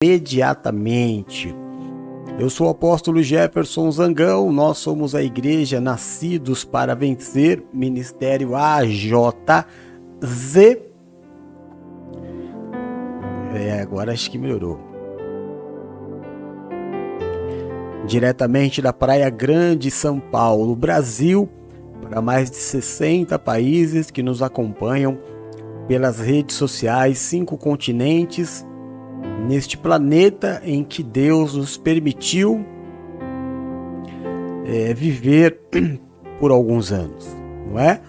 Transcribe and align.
imediatamente. 0.00 1.52
Eu 2.38 2.48
sou 2.48 2.68
o 2.68 2.70
apóstolo 2.70 3.20
Jefferson 3.20 3.90
Zangão, 3.90 4.52
nós 4.52 4.78
somos 4.78 5.12
a 5.12 5.20
igreja 5.20 5.80
Nascidos 5.80 6.64
para 6.64 6.94
Vencer, 6.94 7.64
Ministério 7.74 8.54
AJZ. 8.54 9.26
É, 13.52 13.80
agora 13.82 14.12
acho 14.12 14.30
que 14.30 14.38
melhorou. 14.38 14.78
Diretamente 18.06 18.80
da 18.80 18.92
Praia 18.92 19.28
Grande, 19.28 19.90
São 19.90 20.20
Paulo, 20.20 20.76
Brasil, 20.76 21.48
para 22.08 22.22
mais 22.22 22.48
de 22.48 22.56
60 22.56 23.36
países 23.40 24.12
que 24.12 24.22
nos 24.22 24.42
acompanham 24.44 25.18
pelas 25.88 26.20
redes 26.20 26.54
sociais, 26.54 27.18
cinco 27.18 27.58
continentes 27.58 28.64
neste 29.46 29.76
planeta 29.76 30.60
em 30.64 30.82
que 30.82 31.02
Deus 31.02 31.54
nos 31.54 31.76
permitiu 31.76 32.64
é, 34.64 34.92
viver 34.92 35.60
por 36.40 36.50
alguns 36.50 36.90
anos, 36.92 37.26
não 37.66 37.78
é? 37.78 38.00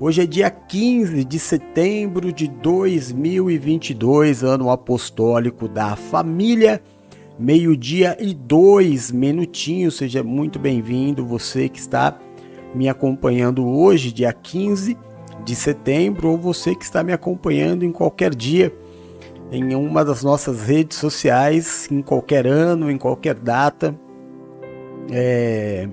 Hoje 0.00 0.22
é 0.22 0.26
dia 0.26 0.50
15 0.50 1.24
de 1.24 1.38
setembro 1.38 2.32
de 2.32 2.48
2022, 2.48 4.42
ano 4.42 4.68
apostólico 4.68 5.68
da 5.68 5.94
família, 5.94 6.82
meio-dia 7.38 8.16
e 8.20 8.34
dois 8.34 9.12
minutinhos. 9.12 9.96
Seja 9.96 10.22
muito 10.22 10.58
bem-vindo, 10.58 11.24
você 11.24 11.68
que 11.68 11.78
está 11.78 12.18
me 12.74 12.88
acompanhando 12.88 13.64
hoje, 13.66 14.12
dia 14.12 14.32
15 14.32 14.98
de 15.44 15.54
setembro, 15.54 16.32
ou 16.32 16.36
você 16.36 16.74
que 16.74 16.84
está 16.84 17.04
me 17.04 17.12
acompanhando 17.12 17.84
em 17.84 17.92
qualquer 17.92 18.34
dia 18.34 18.74
em 19.50 19.74
uma 19.74 20.04
das 20.04 20.22
nossas 20.22 20.62
redes 20.62 20.98
sociais, 20.98 21.88
em 21.90 22.02
qualquer 22.02 22.46
ano, 22.46 22.90
em 22.90 22.98
qualquer 22.98 23.34
data, 23.34 23.94
é, 25.10 25.88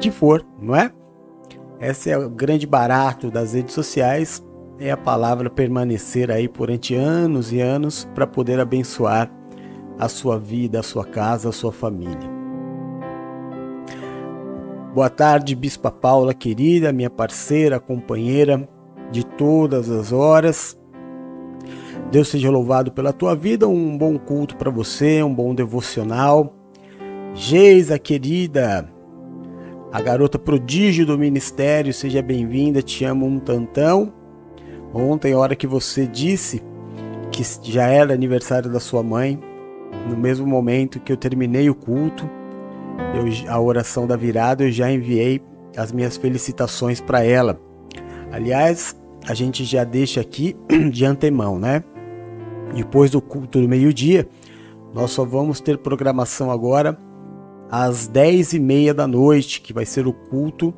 que 0.00 0.10
for, 0.10 0.44
não 0.60 0.74
é? 0.74 0.90
Esse 1.80 2.10
é 2.10 2.18
o 2.18 2.28
grande 2.28 2.66
barato 2.66 3.30
das 3.30 3.54
redes 3.54 3.74
sociais, 3.74 4.44
é 4.78 4.90
a 4.90 4.96
palavra 4.96 5.50
permanecer 5.50 6.30
aí 6.30 6.48
durante 6.48 6.94
anos 6.94 7.52
e 7.52 7.60
anos 7.60 8.08
para 8.14 8.26
poder 8.26 8.58
abençoar 8.58 9.30
a 9.98 10.08
sua 10.08 10.38
vida, 10.38 10.80
a 10.80 10.82
sua 10.82 11.04
casa, 11.04 11.50
a 11.50 11.52
sua 11.52 11.72
família. 11.72 12.40
Boa 14.94 15.10
tarde, 15.10 15.54
Bispa 15.54 15.90
Paula 15.90 16.34
querida, 16.34 16.92
minha 16.92 17.10
parceira, 17.10 17.78
companheira 17.78 18.68
de 19.12 19.24
todas 19.24 19.90
as 19.90 20.12
horas. 20.12 20.79
Deus 22.10 22.28
seja 22.28 22.50
louvado 22.50 22.92
pela 22.92 23.12
tua 23.12 23.34
vida, 23.34 23.68
um 23.68 23.96
bom 23.96 24.18
culto 24.18 24.56
para 24.56 24.70
você, 24.70 25.22
um 25.22 25.32
bom 25.32 25.54
devocional. 25.54 26.54
Geisa, 27.34 27.98
querida, 27.98 28.90
a 29.92 30.00
garota 30.00 30.38
prodígio 30.38 31.06
do 31.06 31.18
ministério, 31.18 31.92
seja 31.92 32.22
bem-vinda, 32.22 32.82
te 32.82 33.04
amo 33.04 33.26
um 33.26 33.38
tantão. 33.38 34.12
Ontem, 34.92 35.32
a 35.32 35.38
hora 35.38 35.54
que 35.54 35.66
você 35.66 36.06
disse 36.06 36.62
que 37.30 37.44
já 37.72 37.86
era 37.86 38.12
aniversário 38.12 38.70
da 38.70 38.80
sua 38.80 39.02
mãe, 39.02 39.38
no 40.08 40.16
mesmo 40.16 40.46
momento 40.46 41.00
que 41.00 41.12
eu 41.12 41.16
terminei 41.16 41.70
o 41.70 41.74
culto, 41.74 42.28
eu, 43.14 43.52
a 43.52 43.60
oração 43.60 44.06
da 44.06 44.16
virada, 44.16 44.64
eu 44.64 44.70
já 44.70 44.90
enviei 44.90 45.40
as 45.76 45.92
minhas 45.92 46.16
felicitações 46.16 47.00
para 47.00 47.24
ela. 47.24 47.60
Aliás, 48.32 48.96
a 49.26 49.34
gente 49.34 49.64
já 49.64 49.84
deixa 49.84 50.20
aqui 50.20 50.56
de 50.90 51.04
antemão, 51.04 51.58
né? 51.58 51.82
Depois 52.74 53.10
do 53.10 53.20
culto 53.20 53.60
do 53.60 53.68
meio-dia, 53.68 54.28
nós 54.94 55.10
só 55.10 55.24
vamos 55.24 55.60
ter 55.60 55.78
programação 55.78 56.50
agora 56.50 56.98
às 57.70 58.06
10 58.06 58.54
e 58.54 58.60
meia 58.60 58.92
da 58.92 59.06
noite, 59.06 59.60
que 59.60 59.72
vai 59.72 59.84
ser 59.84 60.06
o 60.06 60.12
culto. 60.12 60.74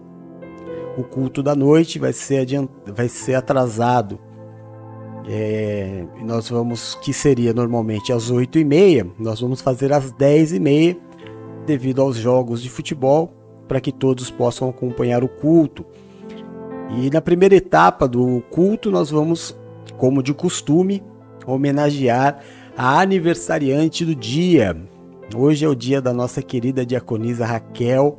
O 0.97 1.03
culto 1.03 1.43
da 1.43 1.55
noite 1.55 1.99
vai 1.99 2.13
ser, 2.13 2.41
adiant... 2.41 2.69
vai 2.95 3.09
ser 3.09 3.35
atrasado. 3.35 4.19
É... 5.27 6.05
nós 6.23 6.51
vamos, 6.51 6.95
que 6.97 7.13
seria 7.13 7.55
normalmente 7.55 8.13
às 8.13 8.31
8 8.31 8.59
e 8.59 8.65
meia, 8.65 9.07
nós 9.19 9.41
vamos 9.41 9.61
fazer 9.61 9.93
às 9.93 10.13
10 10.13 10.55
e 10.55 10.61
meia, 10.61 10.97
devido 11.65 12.03
aos 12.03 12.17
jogos 12.17 12.63
de 12.63 12.69
futebol, 12.69 13.33
para 13.69 13.81
que 13.81 13.93
todos 13.93 14.31
possam 14.31 14.69
acompanhar 14.69 15.25
o 15.25 15.29
culto. 15.29 15.87
E 16.99 17.09
na 17.09 17.23
primeira 17.23 17.55
etapa 17.55 18.07
do 18.07 18.43
culto, 18.51 18.91
nós 18.91 19.11
vamos, 19.11 19.57
como 19.97 20.23
de 20.23 20.35
costume, 20.35 21.03
homenagear 21.47 22.41
a 22.77 23.01
aniversariante 23.01 24.05
do 24.05 24.15
dia. 24.15 24.77
Hoje 25.35 25.65
é 25.65 25.69
o 25.69 25.75
dia 25.75 26.01
da 26.01 26.13
nossa 26.13 26.43
querida 26.43 26.85
diaconisa 26.85 27.47
Raquel, 27.47 28.19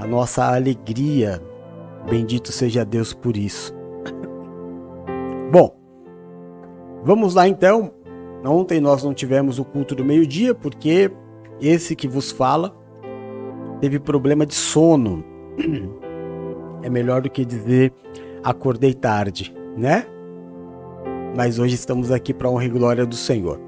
a 0.00 0.06
nossa 0.06 0.44
alegria. 0.54 1.42
Bendito 2.08 2.50
seja 2.52 2.84
Deus 2.84 3.12
por 3.12 3.36
isso. 3.36 3.74
Bom, 5.52 5.76
vamos 7.04 7.34
lá 7.34 7.46
então. 7.48 7.92
Ontem 8.44 8.80
nós 8.80 9.02
não 9.02 9.12
tivemos 9.12 9.58
o 9.58 9.64
culto 9.64 9.94
do 9.94 10.04
meio-dia 10.04 10.54
porque 10.54 11.10
esse 11.60 11.94
que 11.94 12.08
vos 12.08 12.30
fala 12.30 12.76
teve 13.80 13.98
problema 13.98 14.46
de 14.46 14.54
sono. 14.54 15.24
É 16.80 16.88
melhor 16.88 17.20
do 17.20 17.28
que 17.28 17.44
dizer 17.44 17.92
acordei 18.42 18.94
tarde, 18.94 19.54
né? 19.76 20.06
Mas 21.36 21.58
hoje 21.58 21.74
estamos 21.74 22.10
aqui 22.10 22.32
para 22.34 22.50
honra 22.50 22.64
e 22.64 22.68
glória 22.68 23.06
do 23.06 23.14
Senhor. 23.14 23.60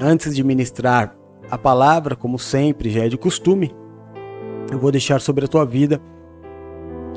Antes 0.00 0.34
de 0.34 0.42
ministrar 0.42 1.16
a 1.50 1.58
palavra, 1.58 2.16
como 2.16 2.38
sempre 2.38 2.90
já 2.90 3.04
é 3.04 3.08
de 3.08 3.16
costume, 3.16 3.74
eu 4.70 4.78
vou 4.78 4.90
deixar 4.90 5.20
sobre 5.20 5.44
a 5.44 5.48
tua 5.48 5.64
vida, 5.64 6.00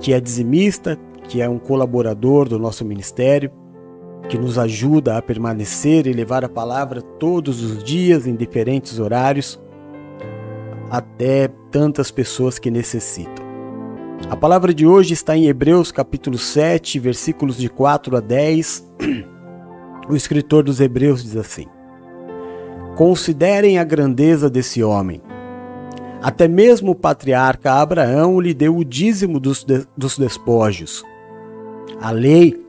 que 0.01 0.13
é 0.13 0.19
dizimista, 0.19 0.97
que 1.23 1.41
é 1.41 1.49
um 1.49 1.57
colaborador 1.57 2.47
do 2.47 2.59
nosso 2.59 2.85
ministério, 2.85 3.51
que 4.29 4.37
nos 4.37 4.57
ajuda 4.57 5.17
a 5.17 5.21
permanecer 5.21 6.05
e 6.05 6.13
levar 6.13 6.43
a 6.43 6.49
palavra 6.49 7.01
todos 7.01 7.63
os 7.63 7.83
dias, 7.83 8.27
em 8.27 8.35
diferentes 8.35 8.99
horários, 8.99 9.59
até 10.89 11.49
tantas 11.71 12.11
pessoas 12.11 12.59
que 12.59 12.69
necessitam. 12.69 13.45
A 14.29 14.35
palavra 14.35 14.73
de 14.73 14.85
hoje 14.85 15.13
está 15.13 15.37
em 15.37 15.47
Hebreus 15.47 15.91
capítulo 15.91 16.37
7, 16.37 16.99
versículos 16.99 17.57
de 17.57 17.69
4 17.69 18.17
a 18.17 18.19
10 18.19 18.87
o 20.09 20.15
escritor 20.15 20.63
dos 20.63 20.79
Hebreus 20.79 21.23
diz 21.23 21.35
assim: 21.35 21.65
Considerem 22.95 23.77
a 23.77 23.83
grandeza 23.83 24.49
desse 24.49 24.83
homem. 24.83 25.21
Até 26.21 26.47
mesmo 26.47 26.91
o 26.91 26.95
patriarca 26.95 27.73
Abraão 27.73 28.39
lhe 28.39 28.53
deu 28.53 28.75
o 28.75 28.83
dízimo 28.83 29.39
dos, 29.39 29.63
de, 29.63 29.85
dos 29.95 30.17
despojos. 30.17 31.03
A 32.01 32.11
lei 32.11 32.65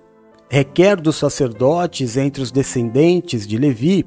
requer 0.50 0.96
dos 1.00 1.16
sacerdotes 1.16 2.16
entre 2.16 2.42
os 2.42 2.50
descendentes 2.50 3.46
de 3.46 3.56
Levi 3.56 4.04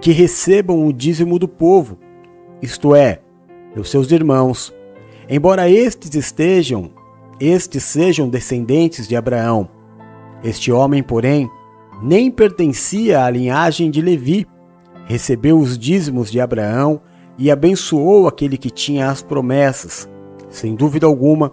que 0.00 0.12
recebam 0.12 0.86
o 0.86 0.92
dízimo 0.92 1.38
do 1.38 1.46
povo, 1.46 1.98
isto 2.62 2.94
é, 2.94 3.20
dos 3.74 3.90
seus 3.90 4.10
irmãos, 4.10 4.72
embora 5.28 5.68
estes 5.68 6.14
estejam, 6.14 6.90
estes 7.38 7.84
sejam 7.84 8.28
descendentes 8.28 9.06
de 9.06 9.14
Abraão. 9.14 9.68
Este 10.42 10.72
homem, 10.72 11.02
porém, 11.02 11.50
nem 12.02 12.30
pertencia 12.30 13.24
à 13.24 13.30
linhagem 13.30 13.90
de 13.90 14.00
Levi. 14.00 14.46
Recebeu 15.06 15.58
os 15.58 15.78
dízimos 15.78 16.30
de 16.30 16.40
Abraão 16.40 17.00
e 17.36 17.50
abençoou 17.50 18.28
aquele 18.28 18.56
que 18.56 18.70
tinha 18.70 19.10
as 19.10 19.22
promessas. 19.22 20.08
Sem 20.48 20.74
dúvida 20.74 21.06
alguma, 21.06 21.52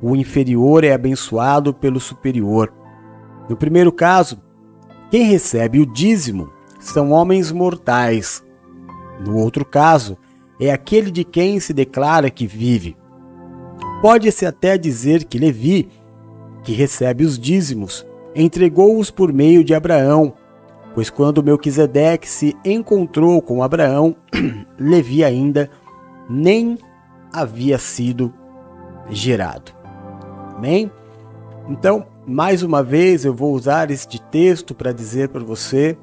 o 0.00 0.14
inferior 0.14 0.84
é 0.84 0.92
abençoado 0.92 1.74
pelo 1.74 2.00
superior. 2.00 2.72
No 3.48 3.56
primeiro 3.56 3.92
caso, 3.92 4.40
quem 5.10 5.24
recebe 5.24 5.80
o 5.80 5.86
dízimo 5.86 6.50
são 6.78 7.10
homens 7.10 7.50
mortais. 7.50 8.44
No 9.24 9.36
outro 9.36 9.64
caso, 9.64 10.16
é 10.60 10.70
aquele 10.70 11.10
de 11.10 11.24
quem 11.24 11.58
se 11.60 11.72
declara 11.72 12.30
que 12.30 12.46
vive. 12.46 12.96
Pode-se 14.00 14.46
até 14.46 14.78
dizer 14.78 15.24
que 15.24 15.38
Levi, 15.38 15.88
que 16.62 16.72
recebe 16.72 17.24
os 17.24 17.38
dízimos, 17.38 18.06
entregou-os 18.34 19.10
por 19.10 19.32
meio 19.32 19.64
de 19.64 19.74
Abraão, 19.74 20.34
pois 20.94 21.10
quando 21.10 21.42
Melquisedeque 21.42 22.28
se 22.28 22.56
encontrou 22.64 23.40
com 23.40 23.62
Abraão, 23.62 24.16
Levi 24.78 25.24
ainda 25.24 25.70
nem 26.28 26.78
havia 27.32 27.78
sido 27.78 28.32
gerado. 29.10 29.72
Amém? 30.56 30.90
Então, 31.68 32.06
mais 32.26 32.62
uma 32.62 32.82
vez 32.82 33.24
eu 33.24 33.34
vou 33.34 33.54
usar 33.54 33.90
este 33.90 34.20
texto 34.20 34.74
para 34.74 34.92
dizer 34.92 35.28
para 35.28 35.44
você 35.44 35.96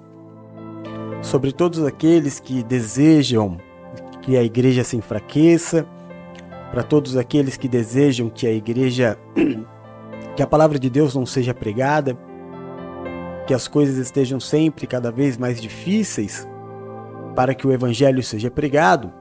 sobre 1.21 1.51
todos 1.51 1.83
aqueles 1.83 2.39
que 2.39 2.63
desejam 2.63 3.57
que 4.21 4.37
a 4.37 4.43
igreja 4.43 4.83
se 4.83 4.95
enfraqueça, 4.95 5.85
para 6.71 6.83
todos 6.83 7.15
aqueles 7.15 7.57
que 7.57 7.67
desejam 7.67 8.29
que 8.29 8.47
a 8.47 8.51
igreja 8.51 9.17
que 10.35 10.43
a 10.43 10.47
palavra 10.47 10.77
de 10.77 10.89
Deus 10.89 11.15
não 11.15 11.25
seja 11.25 11.53
pregada, 11.53 12.17
que 13.47 13.53
as 13.53 13.67
coisas 13.67 13.97
estejam 13.97 14.39
sempre 14.39 14.85
cada 14.87 15.11
vez 15.11 15.37
mais 15.37 15.61
difíceis, 15.61 16.47
para 17.35 17.53
que 17.53 17.65
o 17.65 17.71
evangelho 17.71 18.21
seja 18.23 18.51
pregado, 18.51 19.13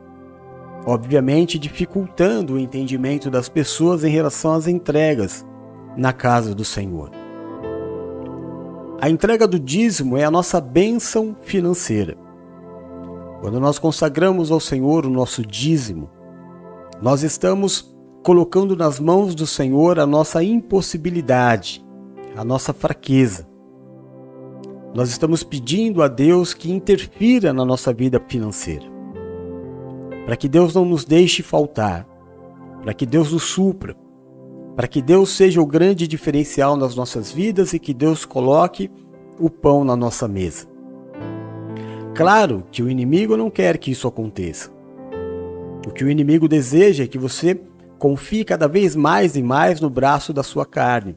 obviamente 0.86 1.58
dificultando 1.58 2.54
o 2.54 2.58
entendimento 2.58 3.30
das 3.30 3.48
pessoas 3.48 4.02
em 4.04 4.10
relação 4.10 4.52
às 4.52 4.66
entregas 4.66 5.46
na 5.96 6.12
casa 6.12 6.54
do 6.54 6.64
Senhor. 6.64 7.10
A 9.00 9.10
entrega 9.10 9.46
do 9.46 9.58
dízimo 9.58 10.16
é 10.16 10.24
a 10.24 10.30
nossa 10.30 10.60
bênção 10.60 11.36
financeira. 11.42 12.16
Quando 13.40 13.60
nós 13.60 13.78
consagramos 13.78 14.50
ao 14.50 14.58
Senhor 14.58 15.04
o 15.04 15.10
nosso 15.10 15.44
dízimo, 15.44 16.10
nós 17.02 17.22
estamos 17.22 17.93
colocando 18.24 18.74
nas 18.74 18.98
mãos 18.98 19.34
do 19.34 19.46
Senhor 19.46 20.00
a 20.00 20.06
nossa 20.06 20.42
impossibilidade, 20.42 21.84
a 22.34 22.42
nossa 22.42 22.72
fraqueza. 22.72 23.46
Nós 24.94 25.10
estamos 25.10 25.44
pedindo 25.44 26.02
a 26.02 26.08
Deus 26.08 26.54
que 26.54 26.72
interfira 26.72 27.52
na 27.52 27.66
nossa 27.66 27.92
vida 27.92 28.18
financeira, 28.26 28.86
para 30.24 30.36
que 30.36 30.48
Deus 30.48 30.74
não 30.74 30.86
nos 30.86 31.04
deixe 31.04 31.42
faltar, 31.42 32.08
para 32.82 32.94
que 32.94 33.04
Deus 33.04 33.30
nos 33.30 33.42
supra, 33.42 33.94
para 34.74 34.88
que 34.88 35.02
Deus 35.02 35.28
seja 35.36 35.60
o 35.60 35.66
grande 35.66 36.08
diferencial 36.08 36.78
nas 36.78 36.94
nossas 36.94 37.30
vidas 37.30 37.74
e 37.74 37.78
que 37.78 37.92
Deus 37.92 38.24
coloque 38.24 38.90
o 39.38 39.50
pão 39.50 39.84
na 39.84 39.94
nossa 39.94 40.26
mesa. 40.26 40.66
Claro 42.14 42.64
que 42.72 42.82
o 42.82 42.88
inimigo 42.88 43.36
não 43.36 43.50
quer 43.50 43.76
que 43.76 43.90
isso 43.90 44.08
aconteça. 44.08 44.72
O 45.86 45.90
que 45.92 46.02
o 46.02 46.08
inimigo 46.08 46.48
deseja 46.48 47.04
é 47.04 47.06
que 47.06 47.18
você 47.18 47.60
confie 48.04 48.44
cada 48.44 48.68
vez 48.68 48.94
mais 48.94 49.34
e 49.34 49.42
mais 49.42 49.80
no 49.80 49.88
braço 49.88 50.30
da 50.30 50.42
sua 50.42 50.66
carne. 50.66 51.16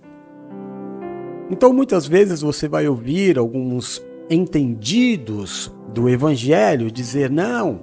Então, 1.52 1.74
muitas 1.74 2.08
vezes 2.08 2.40
você 2.40 2.70
vai 2.70 2.88
ouvir 2.88 3.38
alguns 3.38 4.02
entendidos 4.30 5.70
do 5.94 6.08
evangelho 6.08 6.90
dizer: 6.90 7.30
não, 7.30 7.82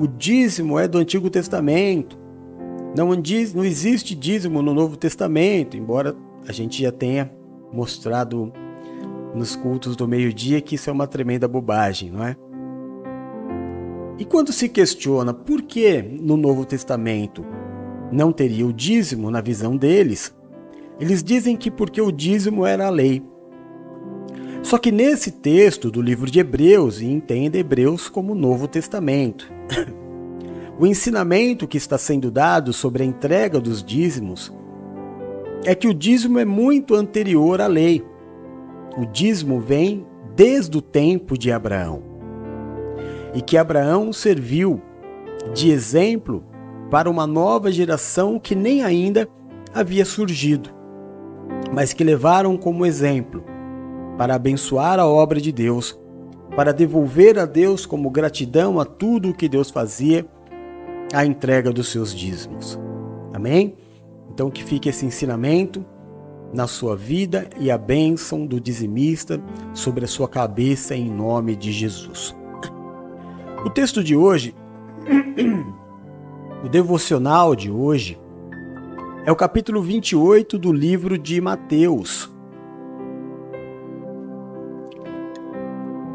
o 0.00 0.06
dízimo 0.06 0.78
é 0.78 0.88
do 0.88 0.96
Antigo 0.96 1.28
Testamento, 1.28 2.18
não, 2.96 3.08
não 3.08 3.62
existe 3.62 4.14
dízimo 4.14 4.62
no 4.62 4.72
Novo 4.72 4.96
Testamento, 4.96 5.76
embora 5.76 6.16
a 6.48 6.52
gente 6.52 6.82
já 6.82 6.90
tenha 6.90 7.30
mostrado 7.70 8.50
nos 9.34 9.54
cultos 9.54 9.94
do 9.96 10.08
meio-dia 10.08 10.62
que 10.62 10.76
isso 10.76 10.88
é 10.88 10.92
uma 10.94 11.06
tremenda 11.06 11.46
bobagem, 11.46 12.10
não 12.10 12.24
é? 12.24 12.34
E 14.18 14.24
quando 14.24 14.50
se 14.50 14.66
questiona 14.66 15.34
por 15.34 15.60
que 15.60 16.00
no 16.00 16.38
Novo 16.38 16.64
Testamento 16.64 17.44
não 18.10 18.32
teria 18.32 18.66
o 18.66 18.72
dízimo 18.72 19.30
na 19.30 19.40
visão 19.40 19.76
deles, 19.76 20.34
eles 20.98 21.22
dizem 21.22 21.56
que 21.56 21.70
porque 21.70 22.00
o 22.00 22.12
dízimo 22.12 22.66
era 22.66 22.86
a 22.86 22.90
lei. 22.90 23.22
Só 24.62 24.76
que 24.76 24.92
nesse 24.92 25.30
texto 25.30 25.90
do 25.90 26.02
livro 26.02 26.30
de 26.30 26.38
Hebreus, 26.38 27.00
e 27.00 27.06
entenda 27.06 27.58
Hebreus 27.58 28.08
como 28.08 28.34
Novo 28.34 28.68
Testamento, 28.68 29.50
O 30.80 30.86
ensinamento 30.86 31.68
que 31.68 31.76
está 31.76 31.98
sendo 31.98 32.30
dado 32.30 32.72
sobre 32.72 33.02
a 33.02 33.06
entrega 33.06 33.60
dos 33.60 33.84
dízimos 33.84 34.50
é 35.62 35.74
que 35.74 35.86
o 35.86 35.92
dízimo 35.92 36.38
é 36.38 36.44
muito 36.46 36.94
anterior 36.94 37.60
à 37.60 37.66
lei. 37.66 38.02
O 38.96 39.04
dízimo 39.04 39.60
vem 39.60 40.06
desde 40.34 40.78
o 40.78 40.80
tempo 40.80 41.36
de 41.36 41.52
Abraão. 41.52 42.02
E 43.34 43.42
que 43.42 43.58
Abraão 43.58 44.10
serviu 44.10 44.80
de 45.52 45.70
exemplo 45.70 46.42
para 46.90 47.08
uma 47.08 47.26
nova 47.26 47.70
geração 47.70 48.38
que 48.38 48.54
nem 48.54 48.82
ainda 48.82 49.28
havia 49.72 50.04
surgido, 50.04 50.70
mas 51.72 51.92
que 51.92 52.02
levaram 52.02 52.56
como 52.56 52.84
exemplo 52.84 53.44
para 54.18 54.34
abençoar 54.34 54.98
a 54.98 55.06
obra 55.06 55.40
de 55.40 55.52
Deus, 55.52 55.98
para 56.56 56.72
devolver 56.72 57.38
a 57.38 57.46
Deus 57.46 57.86
como 57.86 58.10
gratidão 58.10 58.80
a 58.80 58.84
tudo 58.84 59.30
o 59.30 59.34
que 59.34 59.48
Deus 59.48 59.70
fazia 59.70 60.26
a 61.12 61.24
entrega 61.24 61.72
dos 61.72 61.88
seus 61.88 62.14
dízimos. 62.14 62.78
Amém? 63.32 63.76
Então 64.32 64.50
que 64.50 64.64
fique 64.64 64.88
esse 64.88 65.06
ensinamento 65.06 65.84
na 66.52 66.66
sua 66.66 66.96
vida 66.96 67.48
e 67.58 67.70
a 67.70 67.78
bênção 67.78 68.44
do 68.44 68.60
dizimista 68.60 69.40
sobre 69.72 70.04
a 70.04 70.08
sua 70.08 70.28
cabeça 70.28 70.94
em 70.94 71.08
nome 71.08 71.54
de 71.54 71.70
Jesus. 71.72 72.34
O 73.64 73.70
texto 73.70 74.02
de 74.02 74.16
hoje, 74.16 74.54
o 76.62 76.68
devocional 76.68 77.56
de 77.56 77.70
hoje, 77.70 78.20
é 79.24 79.32
o 79.32 79.36
capítulo 79.36 79.82
28 79.82 80.58
do 80.58 80.72
livro 80.72 81.16
de 81.16 81.40
Mateus. 81.40 82.30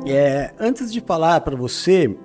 É, 0.05 0.53
antes 0.59 0.91
de 0.93 1.01
falar 1.01 1.41
para 1.41 1.55
você 1.55 2.15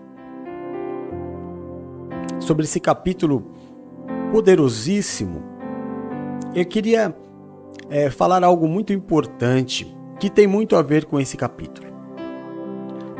sobre 2.38 2.64
esse 2.64 2.78
capítulo 2.78 3.50
poderosíssimo, 4.31 5.43
eu 6.55 6.64
queria 6.67 7.14
é, 7.88 8.11
falar 8.11 8.44
algo 8.44 8.69
muito 8.69 8.93
importante 8.93 9.96
que 10.19 10.28
tem 10.28 10.46
muito 10.46 10.76
a 10.76 10.82
ver 10.82 11.06
com 11.06 11.19
esse 11.19 11.37
capítulo. 11.38 11.88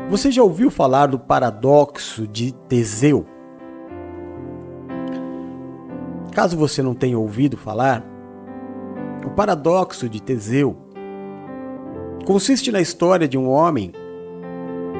Você 0.09 0.29
já 0.29 0.43
ouviu 0.43 0.69
falar 0.69 1.07
do 1.07 1.17
paradoxo 1.17 2.27
de 2.27 2.53
Teseu? 2.53 3.25
Caso 6.31 6.55
você 6.55 6.81
não 6.81 6.93
tenha 6.93 7.19
ouvido 7.19 7.57
falar, 7.57 8.05
o 9.25 9.29
paradoxo 9.31 10.07
de 10.07 10.21
Teseu 10.21 10.77
consiste 12.25 12.71
na 12.71 12.79
história 12.79 13.27
de 13.27 13.37
um 13.37 13.49
homem 13.49 13.91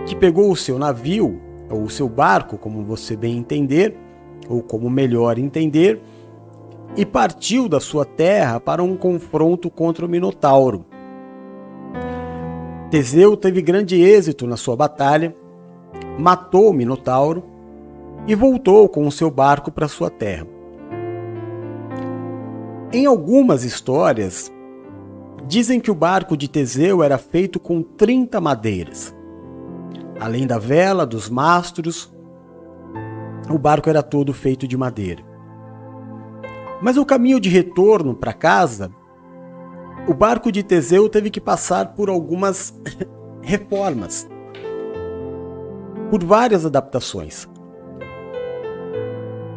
que 0.06 0.16
pegou 0.16 0.52
o 0.52 0.56
seu 0.56 0.78
navio, 0.78 1.40
ou 1.70 1.84
o 1.84 1.90
seu 1.90 2.10
barco, 2.10 2.58
como 2.58 2.84
você 2.84 3.16
bem 3.16 3.38
entender, 3.38 3.98
ou 4.50 4.62
como 4.62 4.90
melhor 4.90 5.38
entender, 5.38 6.02
e 6.98 7.06
partiu 7.06 7.70
da 7.70 7.80
sua 7.80 8.04
terra 8.04 8.60
para 8.60 8.84
um 8.84 8.98
confronto 8.98 9.70
contra 9.70 10.06
o 10.06 10.10
Minotauro. 10.10 10.86
Teseu 12.90 13.38
teve 13.38 13.62
grande 13.62 14.02
êxito 14.02 14.46
na 14.46 14.58
sua 14.58 14.76
batalha, 14.76 15.34
matou 16.20 16.70
o 16.70 16.74
Minotauro 16.74 17.44
e 18.28 18.36
voltou 18.36 18.90
com 18.90 19.08
o 19.08 19.12
seu 19.12 19.32
barco 19.32 19.72
para 19.72 19.88
sua 19.88 20.10
terra. 20.10 20.51
Em 22.94 23.06
algumas 23.06 23.64
histórias, 23.64 24.52
dizem 25.48 25.80
que 25.80 25.90
o 25.90 25.96
barco 25.96 26.36
de 26.36 26.50
Teseu 26.50 27.02
era 27.02 27.18
feito 27.18 27.58
com 27.58 27.82
30 27.82 28.42
madeiras. 28.42 29.16
Além 30.20 30.46
da 30.46 30.60
vela, 30.60 31.06
dos 31.06 31.30
mastros, 31.30 32.14
o 33.50 33.58
barco 33.58 33.90
era 33.90 34.04
todo 34.04 34.34
feito 34.34 34.68
de 34.68 34.76
madeira. 34.76 35.24
Mas 36.82 36.98
o 36.98 37.06
caminho 37.06 37.40
de 37.40 37.48
retorno 37.48 38.14
para 38.14 38.34
casa, 38.34 38.92
o 40.06 40.14
barco 40.14 40.52
de 40.52 40.62
Teseu 40.62 41.08
teve 41.08 41.30
que 41.30 41.40
passar 41.40 41.94
por 41.94 42.10
algumas 42.10 42.78
reformas, 43.42 44.28
por 46.10 46.22
várias 46.26 46.66
adaptações. 46.66 47.48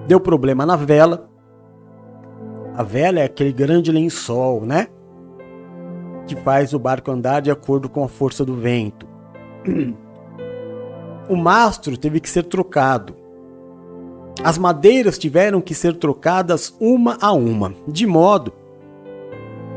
Deu 0.07 0.21
problema 0.21 0.65
na 0.65 0.77
vela. 0.77 1.34
A 2.77 2.83
vela 2.83 3.21
é 3.21 3.25
aquele 3.25 3.53
grande 3.53 3.93
lençol, 3.93 4.63
né? 4.63 4.89
Que 6.27 6.35
faz 6.35 6.75
o 6.75 6.79
barco 6.79 7.11
andar 7.11 7.41
de 7.41 7.51
acordo 7.51 7.89
com 7.89 8.03
a 8.03 8.09
força 8.09 8.45
do 8.45 8.55
vento. 8.55 9.07
O 11.27 11.37
mastro 11.37 11.97
teve 11.97 12.21
que 12.21 12.29
ser 12.29 12.43
trocado. 12.43 13.17
As 14.43 14.59
madeiras 14.59 15.17
tiveram 15.17 15.59
que 15.63 15.75
ser 15.75 15.97
trocadas 15.97 16.77
uma 16.79 17.17
a 17.19 17.33
uma, 17.33 17.73
de 17.89 18.07
modo 18.07 18.53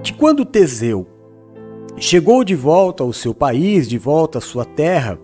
que 0.04 0.12
quando 0.12 0.44
Teseu 0.44 1.08
chegou 1.96 2.44
de 2.44 2.54
volta 2.54 3.02
ao 3.02 3.14
seu 3.14 3.34
país, 3.34 3.88
de 3.88 3.98
volta 3.98 4.40
à 4.40 4.42
sua 4.42 4.66
terra, 4.66 5.18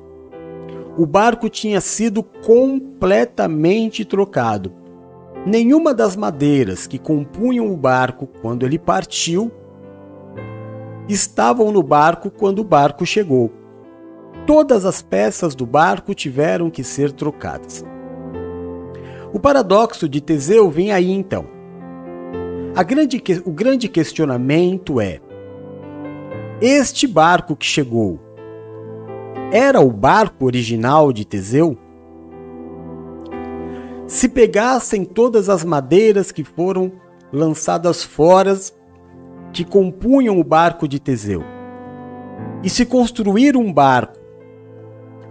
o 0.98 1.06
barco 1.06 1.50
tinha 1.50 1.82
sido 1.82 2.24
completamente 2.24 4.06
trocado. 4.06 4.72
Nenhuma 5.46 5.94
das 5.94 6.16
madeiras 6.16 6.88
que 6.88 6.98
compunham 6.98 7.72
o 7.72 7.76
barco 7.76 8.28
quando 8.42 8.66
ele 8.66 8.80
partiu 8.80 9.52
estavam 11.08 11.72
no 11.72 11.84
barco 11.84 12.32
quando 12.32 12.60
o 12.60 12.64
barco 12.64 13.06
chegou. 13.06 13.52
Todas 14.48 14.86
as 14.86 15.02
peças 15.02 15.54
do 15.54 15.66
barco 15.66 16.14
tiveram 16.14 16.70
que 16.70 16.84
ser 16.84 17.12
trocadas. 17.12 17.84
O 19.34 19.40
paradoxo 19.40 20.08
de 20.08 20.22
Teseu 20.22 20.70
vem 20.70 20.92
aí 20.92 21.12
então. 21.12 21.46
Grande, 22.88 23.22
o 23.46 23.52
grande 23.52 23.88
questionamento 23.90 25.02
é: 25.02 25.20
este 26.62 27.06
barco 27.06 27.56
que 27.56 27.66
chegou 27.66 28.20
era 29.52 29.82
o 29.82 29.92
barco 29.92 30.46
original 30.46 31.12
de 31.12 31.26
Teseu? 31.26 31.78
Se 34.14 34.30
pegassem 34.30 35.06
todas 35.06 35.50
as 35.50 35.66
madeiras 35.66 36.32
que 36.32 36.44
foram 36.44 36.92
lançadas 37.32 38.04
fora 38.04 38.56
que 39.52 39.66
compunham 39.66 40.40
o 40.40 40.44
barco 40.44 40.88
de 40.88 41.00
Teseu, 41.00 41.44
e 42.62 42.70
se 42.70 42.86
construir 42.86 43.58
um 43.58 43.74
barco 43.74 44.20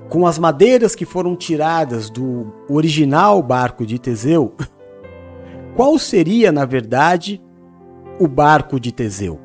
com 0.08 0.26
as 0.26 0.36
madeiras 0.36 0.96
que 0.96 1.04
foram 1.04 1.36
tiradas 1.36 2.10
do 2.10 2.52
original 2.68 3.40
barco 3.40 3.86
de 3.86 4.00
Teseu, 4.00 4.52
qual 5.76 5.96
seria, 5.96 6.50
na 6.50 6.64
verdade, 6.64 7.40
o 8.18 8.26
barco 8.26 8.80
de 8.80 8.90
Teseu? 8.90 9.38